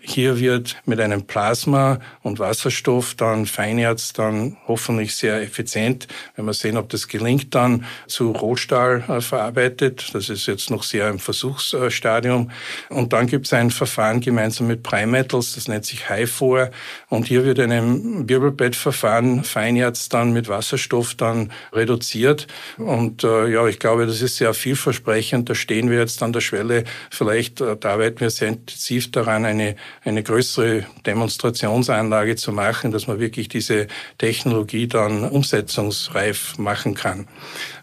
Hier 0.04 0.40
wird 0.40 0.76
mit 0.84 0.98
einem 1.00 1.22
Plasma 1.22 2.00
und 2.22 2.40
Wasserstoff 2.40 3.14
dann 3.14 3.46
Feinerz 3.46 4.12
dann 4.12 4.56
hoffentlich 4.66 5.14
sehr 5.14 5.40
effizient, 5.40 6.08
wenn 6.34 6.44
wir 6.44 6.54
sehen, 6.54 6.76
ob 6.76 6.88
das 6.88 7.06
gelingt, 7.06 7.54
dann 7.54 7.84
zu 8.08 8.32
Rohstahl 8.32 9.04
äh, 9.08 9.20
verarbeitet. 9.20 10.10
Das 10.12 10.28
ist 10.28 10.46
jetzt 10.46 10.70
noch 10.70 10.82
sehr 10.82 11.08
im 11.08 11.20
Versuchsstadium. 11.20 12.50
Und 12.88 13.12
dann 13.12 13.28
gibt 13.28 13.46
es 13.46 13.52
ein 13.52 13.70
Verfahren 13.70 14.20
gemeinsam 14.20 14.66
mit 14.66 14.82
Primetals, 14.82 15.54
das 15.54 15.68
nennt 15.68 15.84
sich 15.84 16.08
HIFOR. 16.08 16.70
Und 17.08 17.26
hier 17.28 17.44
wird 17.44 17.60
in 17.60 17.70
einem 17.70 18.28
Wirbelbettverfahren 18.28 19.44
Feinerz 19.44 20.08
dann 20.08 20.32
mit 20.32 20.48
Wasserstoff 20.48 21.14
dann 21.14 21.52
reduziert. 21.72 22.48
Und 22.76 23.22
äh, 23.22 23.46
ja, 23.46 23.68
ich 23.68 23.78
glaube, 23.78 24.06
das 24.06 24.20
ist 24.20 24.36
sehr 24.36 24.52
vielversprechend. 24.52 25.48
Da 25.48 25.54
stehen 25.54 25.90
wir 25.90 25.98
jetzt 25.98 26.24
an 26.24 26.32
der 26.32 26.40
Schwelle. 26.40 26.82
Vielleicht 27.10 27.60
äh, 27.60 27.76
da 27.76 27.92
arbeiten 27.92 28.18
wir 28.18 28.30
sehr 28.30 28.48
intensiv 28.48 29.12
daran, 29.12 29.44
eine 29.44 29.76
eine 30.04 30.22
größere 30.22 30.84
Demonstrationsanlage 31.06 32.36
zu 32.36 32.52
machen, 32.52 32.90
dass 32.90 33.06
man 33.06 33.20
wirklich 33.20 33.48
diese 33.48 33.86
Technologie 34.18 34.88
dann 34.88 35.28
umsetzungsreif 35.28 36.58
machen 36.58 36.94
kann. 36.94 37.28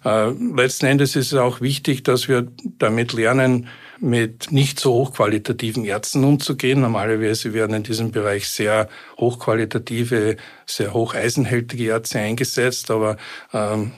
Äh, 0.03 0.31
letzten 0.55 0.85
Endes 0.85 1.15
ist 1.15 1.31
es 1.31 1.39
auch 1.39 1.61
wichtig, 1.61 2.03
dass 2.03 2.27
wir 2.27 2.47
damit 2.77 3.13
lernen, 3.13 3.67
mit 4.01 4.51
nicht 4.51 4.79
so 4.79 4.93
hochqualitativen 4.93 5.83
Ärzten 5.83 6.23
umzugehen. 6.23 6.81
Normalerweise 6.81 7.53
werden 7.53 7.75
in 7.75 7.83
diesem 7.83 8.11
Bereich 8.11 8.47
sehr 8.47 8.87
hochqualitative, 9.17 10.37
sehr 10.65 10.93
hocheisenhältige 10.93 11.85
Ärzte 11.85 12.19
eingesetzt, 12.19 12.91
aber 12.91 13.17
ähm, 13.53 13.91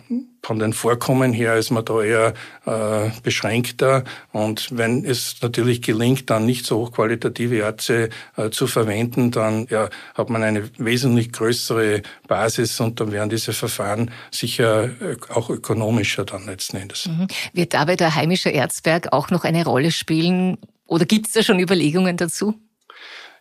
von 0.43 0.59
den 0.59 0.73
Vorkommen 0.73 1.33
her 1.33 1.55
ist 1.55 1.69
man 1.71 1.85
da 1.85 2.01
eher 2.01 2.33
äh, 2.65 3.11
beschränkter. 3.21 4.03
Und 4.31 4.69
wenn 4.71 5.05
es 5.05 5.35
natürlich 5.41 5.81
gelingt, 5.81 6.29
dann 6.29 6.45
nicht 6.45 6.65
so 6.65 6.79
hochqualitative 6.79 7.57
Ärzte 7.57 8.09
äh, 8.37 8.49
zu 8.49 8.67
verwenden, 8.67 9.31
dann 9.31 9.67
ja, 9.69 9.89
hat 10.15 10.29
man 10.29 10.43
eine 10.43 10.69
wesentlich 10.77 11.31
größere 11.31 12.01
Basis 12.27 12.79
und 12.79 12.99
dann 12.99 13.11
werden 13.11 13.29
diese 13.29 13.53
Verfahren 13.53 14.11
sicher 14.31 14.85
äh, 14.85 15.17
auch 15.29 15.49
ökonomischer 15.49 16.25
dann 16.25 16.45
letzten 16.45 16.77
Endes. 16.77 17.07
Mhm. 17.07 17.27
Wird 17.53 17.73
dabei 17.73 17.95
der 17.95 18.15
heimische 18.15 18.49
Erzberg 18.49 19.13
auch 19.13 19.29
noch 19.29 19.43
eine 19.43 19.63
Rolle 19.63 19.91
spielen 19.91 20.57
oder 20.87 21.05
gibt 21.05 21.27
es 21.27 21.33
da 21.33 21.43
schon 21.43 21.59
Überlegungen 21.59 22.17
dazu? 22.17 22.55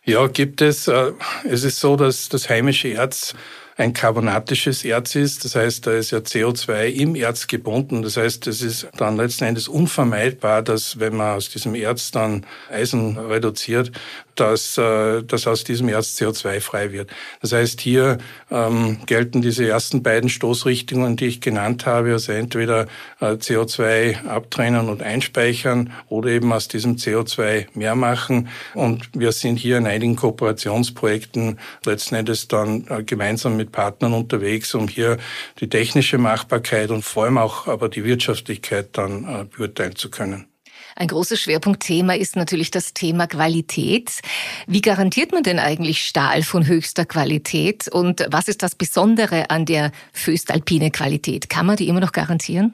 Ja, 0.03 0.27
gibt 0.27 0.61
es. 0.61 0.87
Äh, 0.87 1.11
es 1.43 1.63
ist 1.63 1.79
so, 1.79 1.95
dass 1.95 2.29
das 2.29 2.49
heimische 2.49 2.87
Erz 2.89 3.35
ein 3.77 3.93
carbonatisches 3.93 4.83
Erz 4.83 5.15
ist. 5.15 5.45
Das 5.45 5.55
heißt, 5.55 5.87
da 5.87 5.93
ist 5.93 6.11
ja 6.11 6.19
CO2 6.19 6.87
im 6.87 7.15
Erz 7.15 7.47
gebunden. 7.47 8.01
Das 8.01 8.17
heißt, 8.17 8.47
es 8.47 8.61
ist 8.61 8.87
dann 8.97 9.17
letzten 9.17 9.45
Endes 9.45 9.67
unvermeidbar, 9.67 10.61
dass 10.61 10.99
wenn 10.99 11.15
man 11.15 11.35
aus 11.37 11.49
diesem 11.49 11.75
Erz 11.75 12.11
dann 12.11 12.45
Eisen 12.69 13.17
reduziert, 13.17 13.91
dass, 14.35 14.77
äh, 14.77 15.23
dass 15.23 15.47
aus 15.47 15.63
diesem 15.63 15.89
Erz 15.89 16.19
CO2 16.19 16.61
frei 16.61 16.91
wird. 16.91 17.09
Das 17.41 17.51
heißt, 17.53 17.81
hier 17.81 18.17
ähm, 18.49 18.99
gelten 19.05 19.41
diese 19.41 19.67
ersten 19.67 20.03
beiden 20.03 20.29
Stoßrichtungen, 20.29 21.15
die 21.15 21.27
ich 21.27 21.41
genannt 21.41 21.85
habe, 21.85 22.13
also 22.13 22.31
entweder 22.31 22.87
äh, 23.19 23.33
CO2 23.33 24.25
abtrennen 24.25 24.89
und 24.89 25.03
einspeichern 25.03 25.91
oder 26.09 26.29
eben 26.29 26.51
aus 26.51 26.67
diesem 26.67 26.95
CO2 26.95 27.67
mehr 27.73 27.95
machen. 27.95 28.49
Und 28.73 29.09
wir 29.13 29.31
sind 29.31 29.57
hier 29.57 29.77
in 29.77 29.87
einigen 29.87 30.15
Kooperationsprojekten 30.15 31.59
letzten 31.85 32.15
Endes 32.15 32.47
dann 32.47 32.85
äh, 32.89 33.03
gemeinsam 33.03 33.57
mit 33.61 33.71
Partnern 33.71 34.13
unterwegs, 34.13 34.73
um 34.73 34.87
hier 34.87 35.17
die 35.59 35.69
technische 35.69 36.17
Machbarkeit 36.17 36.89
und 36.89 37.03
vor 37.03 37.25
allem 37.25 37.37
auch 37.37 37.67
aber 37.67 37.89
die 37.89 38.03
Wirtschaftlichkeit 38.03 38.97
dann 38.97 39.23
äh, 39.23 39.45
beurteilen 39.45 39.95
zu 39.95 40.09
können. 40.09 40.47
Ein 40.95 41.07
großes 41.07 41.39
Schwerpunktthema 41.39 42.13
ist 42.15 42.35
natürlich 42.35 42.69
das 42.69 42.93
Thema 42.93 43.27
Qualität. 43.27 44.21
Wie 44.67 44.81
garantiert 44.81 45.31
man 45.31 45.43
denn 45.43 45.59
eigentlich 45.59 46.03
Stahl 46.03 46.43
von 46.43 46.67
höchster 46.67 47.05
Qualität? 47.05 47.87
Und 47.87 48.25
was 48.29 48.47
ist 48.47 48.61
das 48.61 48.75
Besondere 48.75 49.49
an 49.49 49.65
der 49.65 49.91
föstalpine 50.11 50.91
Qualität? 50.91 51.49
Kann 51.49 51.65
man 51.65 51.77
die 51.77 51.87
immer 51.87 52.01
noch 52.01 52.11
garantieren? 52.11 52.73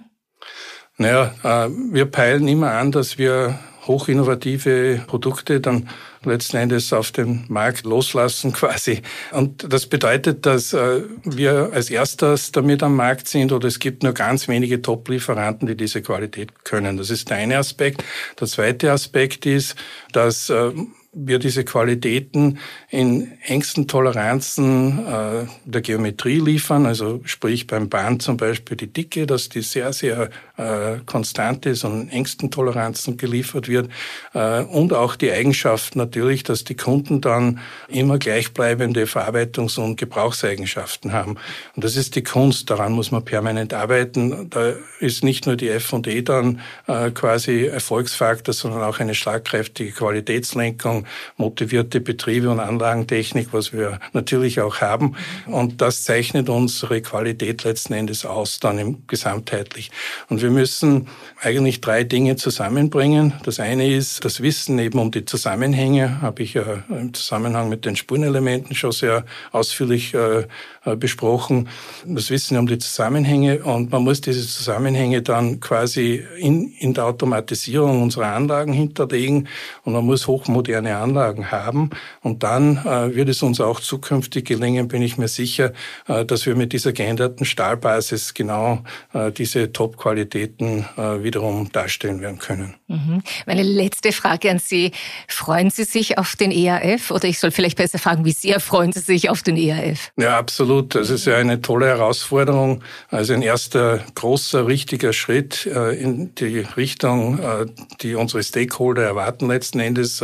Naja, 0.97 1.35
äh, 1.43 1.69
wir 1.91 2.05
peilen 2.05 2.47
immer 2.47 2.71
an, 2.71 2.91
dass 2.91 3.17
wir 3.17 3.59
hochinnovative 3.87 5.01
Produkte 5.07 5.59
dann 5.59 5.89
letzten 6.23 6.57
Endes 6.57 6.93
auf 6.93 7.11
den 7.11 7.45
Markt 7.47 7.85
loslassen 7.85 8.53
quasi. 8.53 9.01
Und 9.31 9.71
das 9.71 9.85
bedeutet, 9.85 10.45
dass 10.45 10.73
äh, 10.73 11.03
wir 11.23 11.71
als 11.73 11.89
erstes 11.89 12.51
damit 12.51 12.83
am 12.83 12.95
Markt 12.95 13.27
sind 13.27 13.51
oder 13.51 13.67
es 13.67 13.79
gibt 13.79 14.03
nur 14.03 14.13
ganz 14.13 14.47
wenige 14.47 14.81
Top-Lieferanten, 14.81 15.67
die 15.67 15.75
diese 15.75 16.01
Qualität 16.01 16.65
können. 16.65 16.97
Das 16.97 17.09
ist 17.09 17.29
der 17.29 17.37
eine 17.37 17.57
Aspekt. 17.57 18.03
Der 18.39 18.47
zweite 18.47 18.91
Aspekt 18.91 19.45
ist, 19.45 19.75
dass 20.11 20.49
äh, 20.49 20.71
wir 21.17 21.39
diese 21.39 21.63
Qualitäten 21.63 22.59
in 22.89 23.31
engsten 23.43 23.87
Toleranzen 23.87 25.05
äh, 25.05 25.45
der 25.65 25.81
Geometrie 25.81 26.39
liefern, 26.39 26.85
also 26.85 27.21
sprich 27.25 27.67
beim 27.67 27.89
Band 27.89 28.21
zum 28.21 28.37
Beispiel 28.37 28.77
die 28.77 28.87
Dicke, 28.87 29.25
dass 29.25 29.49
die 29.49 29.61
sehr, 29.61 29.93
sehr 29.93 30.29
äh, 30.57 30.97
konstant 31.05 31.65
ist 31.65 31.83
und 31.83 32.09
engsten 32.09 32.51
Toleranzen 32.51 33.17
geliefert 33.17 33.67
wird 33.67 33.89
äh, 34.33 34.61
und 34.61 34.93
auch 34.93 35.15
die 35.15 35.31
Eigenschaft 35.31 35.95
natürlich, 35.95 36.43
dass 36.43 36.63
die 36.63 36.75
Kunden 36.75 37.21
dann 37.21 37.59
immer 37.87 38.19
gleichbleibende 38.19 39.05
Verarbeitungs- 39.05 39.79
und 39.79 39.97
Gebrauchseigenschaften 39.97 41.13
haben. 41.13 41.37
Und 41.75 41.83
das 41.83 41.95
ist 41.95 42.15
die 42.15 42.23
Kunst, 42.23 42.69
daran 42.69 42.93
muss 42.93 43.11
man 43.11 43.25
permanent 43.25 43.73
arbeiten. 43.73 44.49
Da 44.49 44.73
ist 44.99 45.23
nicht 45.23 45.45
nur 45.45 45.55
die 45.55 45.69
F&E 45.69 46.21
dann 46.21 46.61
äh, 46.87 47.11
quasi 47.11 47.65
Erfolgsfaktor, 47.65 48.53
sondern 48.53 48.83
auch 48.83 48.99
eine 48.99 49.15
schlagkräftige 49.15 49.91
Qualitätslenkung, 49.91 51.05
motivierte 51.37 52.01
Betriebe 52.01 52.49
und 52.49 52.59
Anlagentechnik, 52.59 53.49
was 53.51 53.73
wir 53.73 53.99
natürlich 54.13 54.61
auch 54.61 54.81
haben. 54.81 55.15
Und 55.45 55.81
das 55.81 56.03
zeichnet 56.03 56.49
unsere 56.49 57.01
Qualität 57.01 57.63
letzten 57.63 57.93
Endes 57.93 58.25
aus, 58.25 58.59
dann 58.59 58.79
im 58.79 59.07
gesamtheitlich. 59.07 59.91
Und 60.29 60.41
wir 60.41 60.51
müssen 60.51 61.07
eigentlich 61.41 61.81
drei 61.81 62.03
Dinge 62.03 62.35
zusammenbringen. 62.35 63.33
Das 63.43 63.59
eine 63.59 63.87
ist 63.91 64.25
das 64.25 64.41
Wissen 64.41 64.79
eben 64.79 64.99
um 64.99 65.11
die 65.11 65.25
Zusammenhänge, 65.25 66.21
habe 66.21 66.43
ich 66.43 66.53
ja 66.53 66.83
im 66.89 67.13
Zusammenhang 67.13 67.69
mit 67.69 67.85
den 67.85 67.95
Spurenelementen 67.95 68.75
schon 68.75 68.91
sehr 68.91 69.25
ausführlich 69.51 70.13
äh, 70.13 70.45
äh, 70.87 70.95
besprochen. 70.95 71.67
Das 72.05 72.29
Wissen 72.29 72.57
um 72.57 72.67
die 72.67 72.77
Zusammenhänge 72.77 73.63
und 73.63 73.91
man 73.91 74.03
muss 74.03 74.21
diese 74.21 74.47
Zusammenhänge 74.47 75.21
dann 75.21 75.59
quasi 75.59 76.23
in, 76.37 76.71
in 76.79 76.93
der 76.93 77.05
Automatisierung 77.05 78.01
unserer 78.01 78.33
Anlagen 78.33 78.73
hinterlegen 78.73 79.47
und 79.83 79.93
man 79.93 80.05
muss 80.05 80.27
hochmoderne 80.27 80.86
moderne 80.87 80.97
Anlagen 80.97 81.51
haben. 81.51 81.89
Und 82.21 82.43
dann 82.43 82.77
äh, 82.77 83.15
wird 83.15 83.29
es 83.29 83.43
uns 83.43 83.59
auch 83.59 83.79
zukünftig 83.79 84.45
gelingen, 84.45 84.87
bin 84.87 85.01
ich 85.01 85.17
mir 85.17 85.27
sicher, 85.27 85.73
äh, 86.07 86.25
dass 86.25 86.45
wir 86.45 86.55
mit 86.55 86.73
dieser 86.73 86.93
geänderten 86.93 87.45
Stahlbasis 87.45 88.33
genau 88.33 88.83
äh, 89.13 89.31
diese 89.31 89.71
Top-Qualitäten 89.71 90.85
äh, 90.97 91.23
wiederum 91.23 91.71
darstellen 91.71 92.21
werden 92.21 92.39
können. 92.39 92.75
Mhm. 92.87 93.21
Meine 93.45 93.63
letzte 93.63 94.11
Frage 94.11 94.49
an 94.49 94.59
Sie. 94.59 94.91
Freuen 95.27 95.69
Sie 95.69 95.83
sich 95.83 96.17
auf 96.17 96.35
den 96.35 96.51
ERF? 96.51 97.11
Oder 97.11 97.25
ich 97.25 97.39
soll 97.39 97.51
vielleicht 97.51 97.77
besser 97.77 97.99
fragen, 97.99 98.25
wie 98.25 98.31
sehr 98.31 98.59
freuen 98.59 98.93
Sie 98.93 98.99
sich 98.99 99.29
auf 99.29 99.43
den 99.43 99.57
ERF? 99.57 100.11
Ja, 100.17 100.37
absolut. 100.37 100.95
Das 100.95 101.09
ist 101.09 101.25
ja 101.25 101.37
eine 101.37 101.61
tolle 101.61 101.87
Herausforderung. 101.87 102.83
Also 103.09 103.33
ein 103.33 103.41
erster 103.41 103.99
großer, 104.15 104.67
richtiger 104.67 105.13
Schritt 105.13 105.65
äh, 105.65 105.95
in 106.01 106.33
die 106.35 106.59
Richtung, 106.59 107.39
äh, 107.39 107.65
die 108.01 108.15
unsere 108.15 108.43
Stakeholder 108.43 109.03
erwarten 109.03 109.47
letzten 109.47 109.79
Endes, 109.79 110.21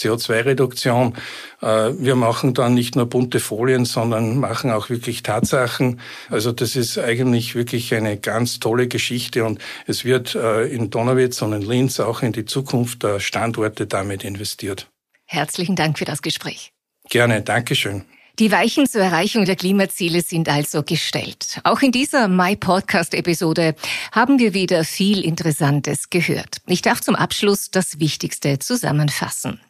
CO2-Reduktion. 0.00 1.14
Wir 1.60 2.16
machen 2.16 2.54
dann 2.54 2.74
nicht 2.74 2.96
nur 2.96 3.06
bunte 3.06 3.40
Folien, 3.40 3.84
sondern 3.84 4.38
machen 4.38 4.70
auch 4.70 4.88
wirklich 4.88 5.22
Tatsachen. 5.22 6.00
Also 6.30 6.52
das 6.52 6.76
ist 6.76 6.98
eigentlich 6.98 7.54
wirklich 7.54 7.94
eine 7.94 8.16
ganz 8.16 8.60
tolle 8.60 8.88
Geschichte 8.88 9.44
und 9.44 9.60
es 9.86 10.04
wird 10.04 10.34
in 10.34 10.90
Donauwitz 10.90 11.42
und 11.42 11.52
in 11.52 11.62
Linz 11.62 12.00
auch 12.00 12.22
in 12.22 12.32
die 12.32 12.44
Zukunft 12.44 13.02
der 13.02 13.20
Standorte 13.20 13.86
damit 13.86 14.24
investiert. 14.24 14.88
Herzlichen 15.26 15.76
Dank 15.76 15.98
für 15.98 16.04
das 16.04 16.22
Gespräch. 16.22 16.72
Gerne, 17.08 17.42
Dankeschön. 17.42 18.04
Die 18.38 18.52
Weichen 18.52 18.86
zur 18.86 19.02
Erreichung 19.02 19.44
der 19.44 19.56
Klimaziele 19.56 20.22
sind 20.22 20.48
also 20.48 20.82
gestellt. 20.82 21.60
Auch 21.62 21.82
in 21.82 21.92
dieser 21.92 22.26
My 22.26 22.56
Podcast 22.56 23.12
Episode 23.12 23.74
haben 24.12 24.38
wir 24.38 24.54
wieder 24.54 24.84
viel 24.84 25.22
Interessantes 25.22 26.08
gehört. 26.08 26.58
Ich 26.66 26.80
darf 26.80 27.02
zum 27.02 27.16
Abschluss 27.16 27.70
das 27.70 28.00
Wichtigste 28.00 28.58
zusammenfassen. 28.58 29.60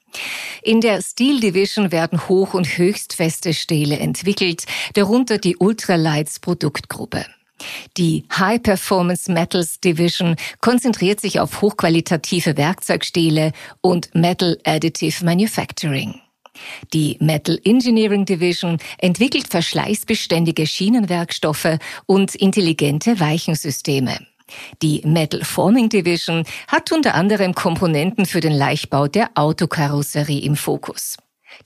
In 0.63 0.81
der 0.81 1.03
Steel 1.03 1.41
Division 1.41 1.93
werden 1.93 2.29
hoch- 2.29 2.55
und 2.55 2.79
höchstfeste 2.79 3.55
Stähle 3.55 3.99
entwickelt, 3.99 4.65
darunter 4.95 5.39
die 5.39 5.57
Ultralights 5.57 6.41
Produktgruppe. 6.41 7.25
Die 7.97 8.25
High 8.37 8.63
Performance 8.63 9.31
Metals 9.31 9.81
Division 9.81 10.37
konzentriert 10.61 11.21
sich 11.21 11.41
auf 11.41 11.61
hochqualitative 11.61 12.57
Werkzeugstähle 12.57 13.53
und 13.81 14.15
Metal 14.15 14.59
Additive 14.65 15.25
Manufacturing. 15.25 16.21
Die 16.93 17.17
Metal 17.21 17.59
Engineering 17.65 18.25
Division 18.25 18.79
entwickelt 18.99 19.49
verschleißbeständige 19.49 20.67
Schienenwerkstoffe 20.67 21.79
und 22.07 22.35
intelligente 22.35 23.19
Weichensysteme. 23.21 24.19
Die 24.83 25.03
Metal 25.05 25.45
Forming 25.45 25.89
Division 25.89 26.45
hat 26.69 26.93
unter 26.93 27.15
anderem 27.15 27.55
Komponenten 27.55 28.27
für 28.27 28.41
den 28.41 28.53
Leichtbau 28.53 29.09
der 29.09 29.31
Autokarosserie 29.35 30.41
im 30.41 30.57
Fokus. 30.57 31.17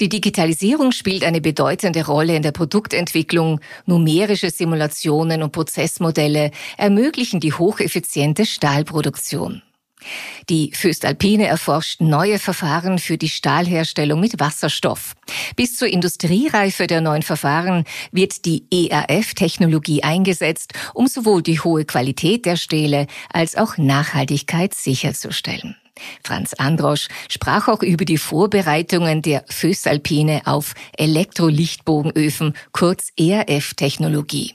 Die 0.01 0.09
Digitalisierung 0.09 0.93
spielt 0.93 1.25
eine 1.25 1.41
bedeutende 1.41 2.07
Rolle 2.07 2.37
in 2.37 2.43
der 2.43 2.53
Produktentwicklung. 2.53 3.61
Numerische 3.87 4.51
Simulationen 4.51 5.43
und 5.43 5.53
Prozessmodelle 5.53 6.51
ermöglichen 6.77 7.41
die 7.41 7.53
hocheffiziente 7.53 8.47
Stahlproduktion. 8.47 9.63
Die 10.49 10.73
Föstalpine 10.73 11.47
erforscht 11.47 12.01
neue 12.01 12.39
Verfahren 12.39 12.99
für 12.99 13.19
die 13.19 13.29
Stahlherstellung 13.29 14.21
mit 14.21 14.41
Wasserstoff. 14.41 15.15
Bis 15.57 15.77
zur 15.77 15.89
Industriereife 15.89 16.87
der 16.87 17.01
neuen 17.01 17.23
Verfahren 17.23 17.85
wird 18.13 18.45
die 18.45 18.65
ERF-Technologie 18.71 20.03
eingesetzt, 20.03 20.73
um 20.93 21.07
sowohl 21.07 21.43
die 21.43 21.61
hohe 21.61 21.85
Qualität 21.85 22.47
der 22.47 22.57
Stähle 22.57 23.07
als 23.33 23.57
auch 23.57 23.79
Nachhaltigkeit 23.79 24.75
sicherzustellen. 24.75 25.77
Franz 26.25 26.55
Androsch 26.55 27.09
sprach 27.29 27.69
auch 27.69 27.83
über 27.83 28.05
die 28.05 28.19
Vorbereitungen 28.19 29.23
der 29.23 29.45
Föstalpine 29.49 30.43
auf 30.45 30.75
Elektrolichtbogenöfen, 30.97 32.55
kurz 32.73 33.11
ERF-Technologie. 33.17 34.55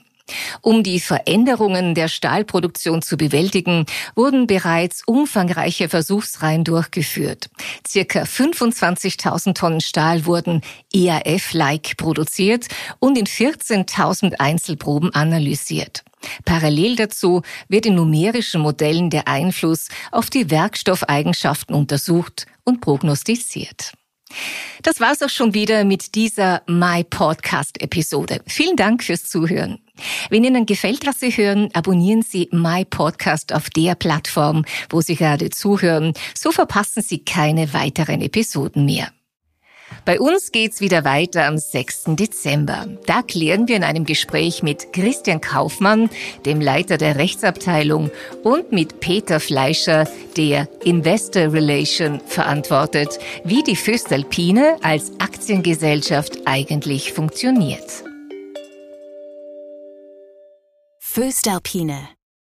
Um 0.60 0.82
die 0.82 1.00
Veränderungen 1.00 1.94
der 1.94 2.08
Stahlproduktion 2.08 3.02
zu 3.02 3.16
bewältigen, 3.16 3.86
wurden 4.14 4.46
bereits 4.46 5.02
umfangreiche 5.06 5.88
Versuchsreihen 5.88 6.64
durchgeführt. 6.64 7.50
Circa 7.86 8.22
25.000 8.22 9.54
Tonnen 9.54 9.80
Stahl 9.80 10.26
wurden 10.26 10.62
EAF-like 10.92 11.96
produziert 11.96 12.66
und 12.98 13.18
in 13.18 13.26
14.000 13.26 14.34
Einzelproben 14.38 15.14
analysiert. 15.14 16.04
Parallel 16.44 16.96
dazu 16.96 17.42
wird 17.68 17.86
in 17.86 17.94
numerischen 17.94 18.60
Modellen 18.60 19.10
der 19.10 19.26
Einfluss 19.26 19.88
auf 20.10 20.30
die 20.30 20.50
Werkstoffeigenschaften 20.50 21.74
untersucht 21.74 22.46
und 22.64 22.80
prognostiziert. 22.80 23.92
Das 24.82 25.00
war's 25.00 25.22
auch 25.22 25.28
schon 25.28 25.54
wieder 25.54 25.84
mit 25.84 26.14
dieser 26.14 26.62
My 26.66 27.04
Podcast 27.04 27.80
Episode. 27.82 28.40
Vielen 28.46 28.76
Dank 28.76 29.04
fürs 29.04 29.24
Zuhören. 29.24 29.78
Wenn 30.30 30.44
Ihnen 30.44 30.66
gefällt, 30.66 31.06
was 31.06 31.20
Sie 31.20 31.30
hören, 31.30 31.68
abonnieren 31.74 32.22
Sie 32.22 32.48
My 32.52 32.84
Podcast 32.84 33.52
auf 33.52 33.68
der 33.70 33.94
Plattform, 33.94 34.64
wo 34.88 35.00
Sie 35.00 35.16
gerade 35.16 35.50
zuhören. 35.50 36.14
So 36.34 36.52
verpassen 36.52 37.02
Sie 37.02 37.24
keine 37.24 37.72
weiteren 37.74 38.22
Episoden 38.22 38.84
mehr. 38.86 39.12
Bei 40.04 40.20
uns 40.20 40.52
geht's 40.52 40.80
wieder 40.80 41.04
weiter 41.04 41.46
am 41.46 41.58
6. 41.58 42.04
Dezember. 42.16 42.86
Da 43.06 43.22
klären 43.22 43.68
wir 43.68 43.76
in 43.76 43.84
einem 43.84 44.04
Gespräch 44.04 44.62
mit 44.62 44.92
Christian 44.92 45.40
Kaufmann, 45.40 46.10
dem 46.46 46.60
Leiter 46.60 46.96
der 46.96 47.16
Rechtsabteilung, 47.16 48.10
und 48.42 48.72
mit 48.72 49.00
Peter 49.00 49.40
Fleischer, 49.40 50.08
der 50.36 50.68
Investor 50.84 51.52
Relation 51.52 52.20
verantwortet, 52.26 53.18
wie 53.44 53.62
die 53.62 53.76
Föstalpine 53.76 54.76
als 54.82 55.12
Aktiengesellschaft 55.18 56.38
eigentlich 56.46 57.12
funktioniert. 57.12 58.04
Föstalpine. 61.00 62.08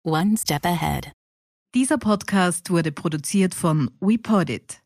One 0.05 0.37
step 0.39 0.65
ahead. 0.65 1.13
Dieser 1.75 1.99
Podcast 1.99 2.71
wurde 2.71 2.91
produziert 2.91 3.55
von 3.55 3.91
WePodit. 4.01 4.81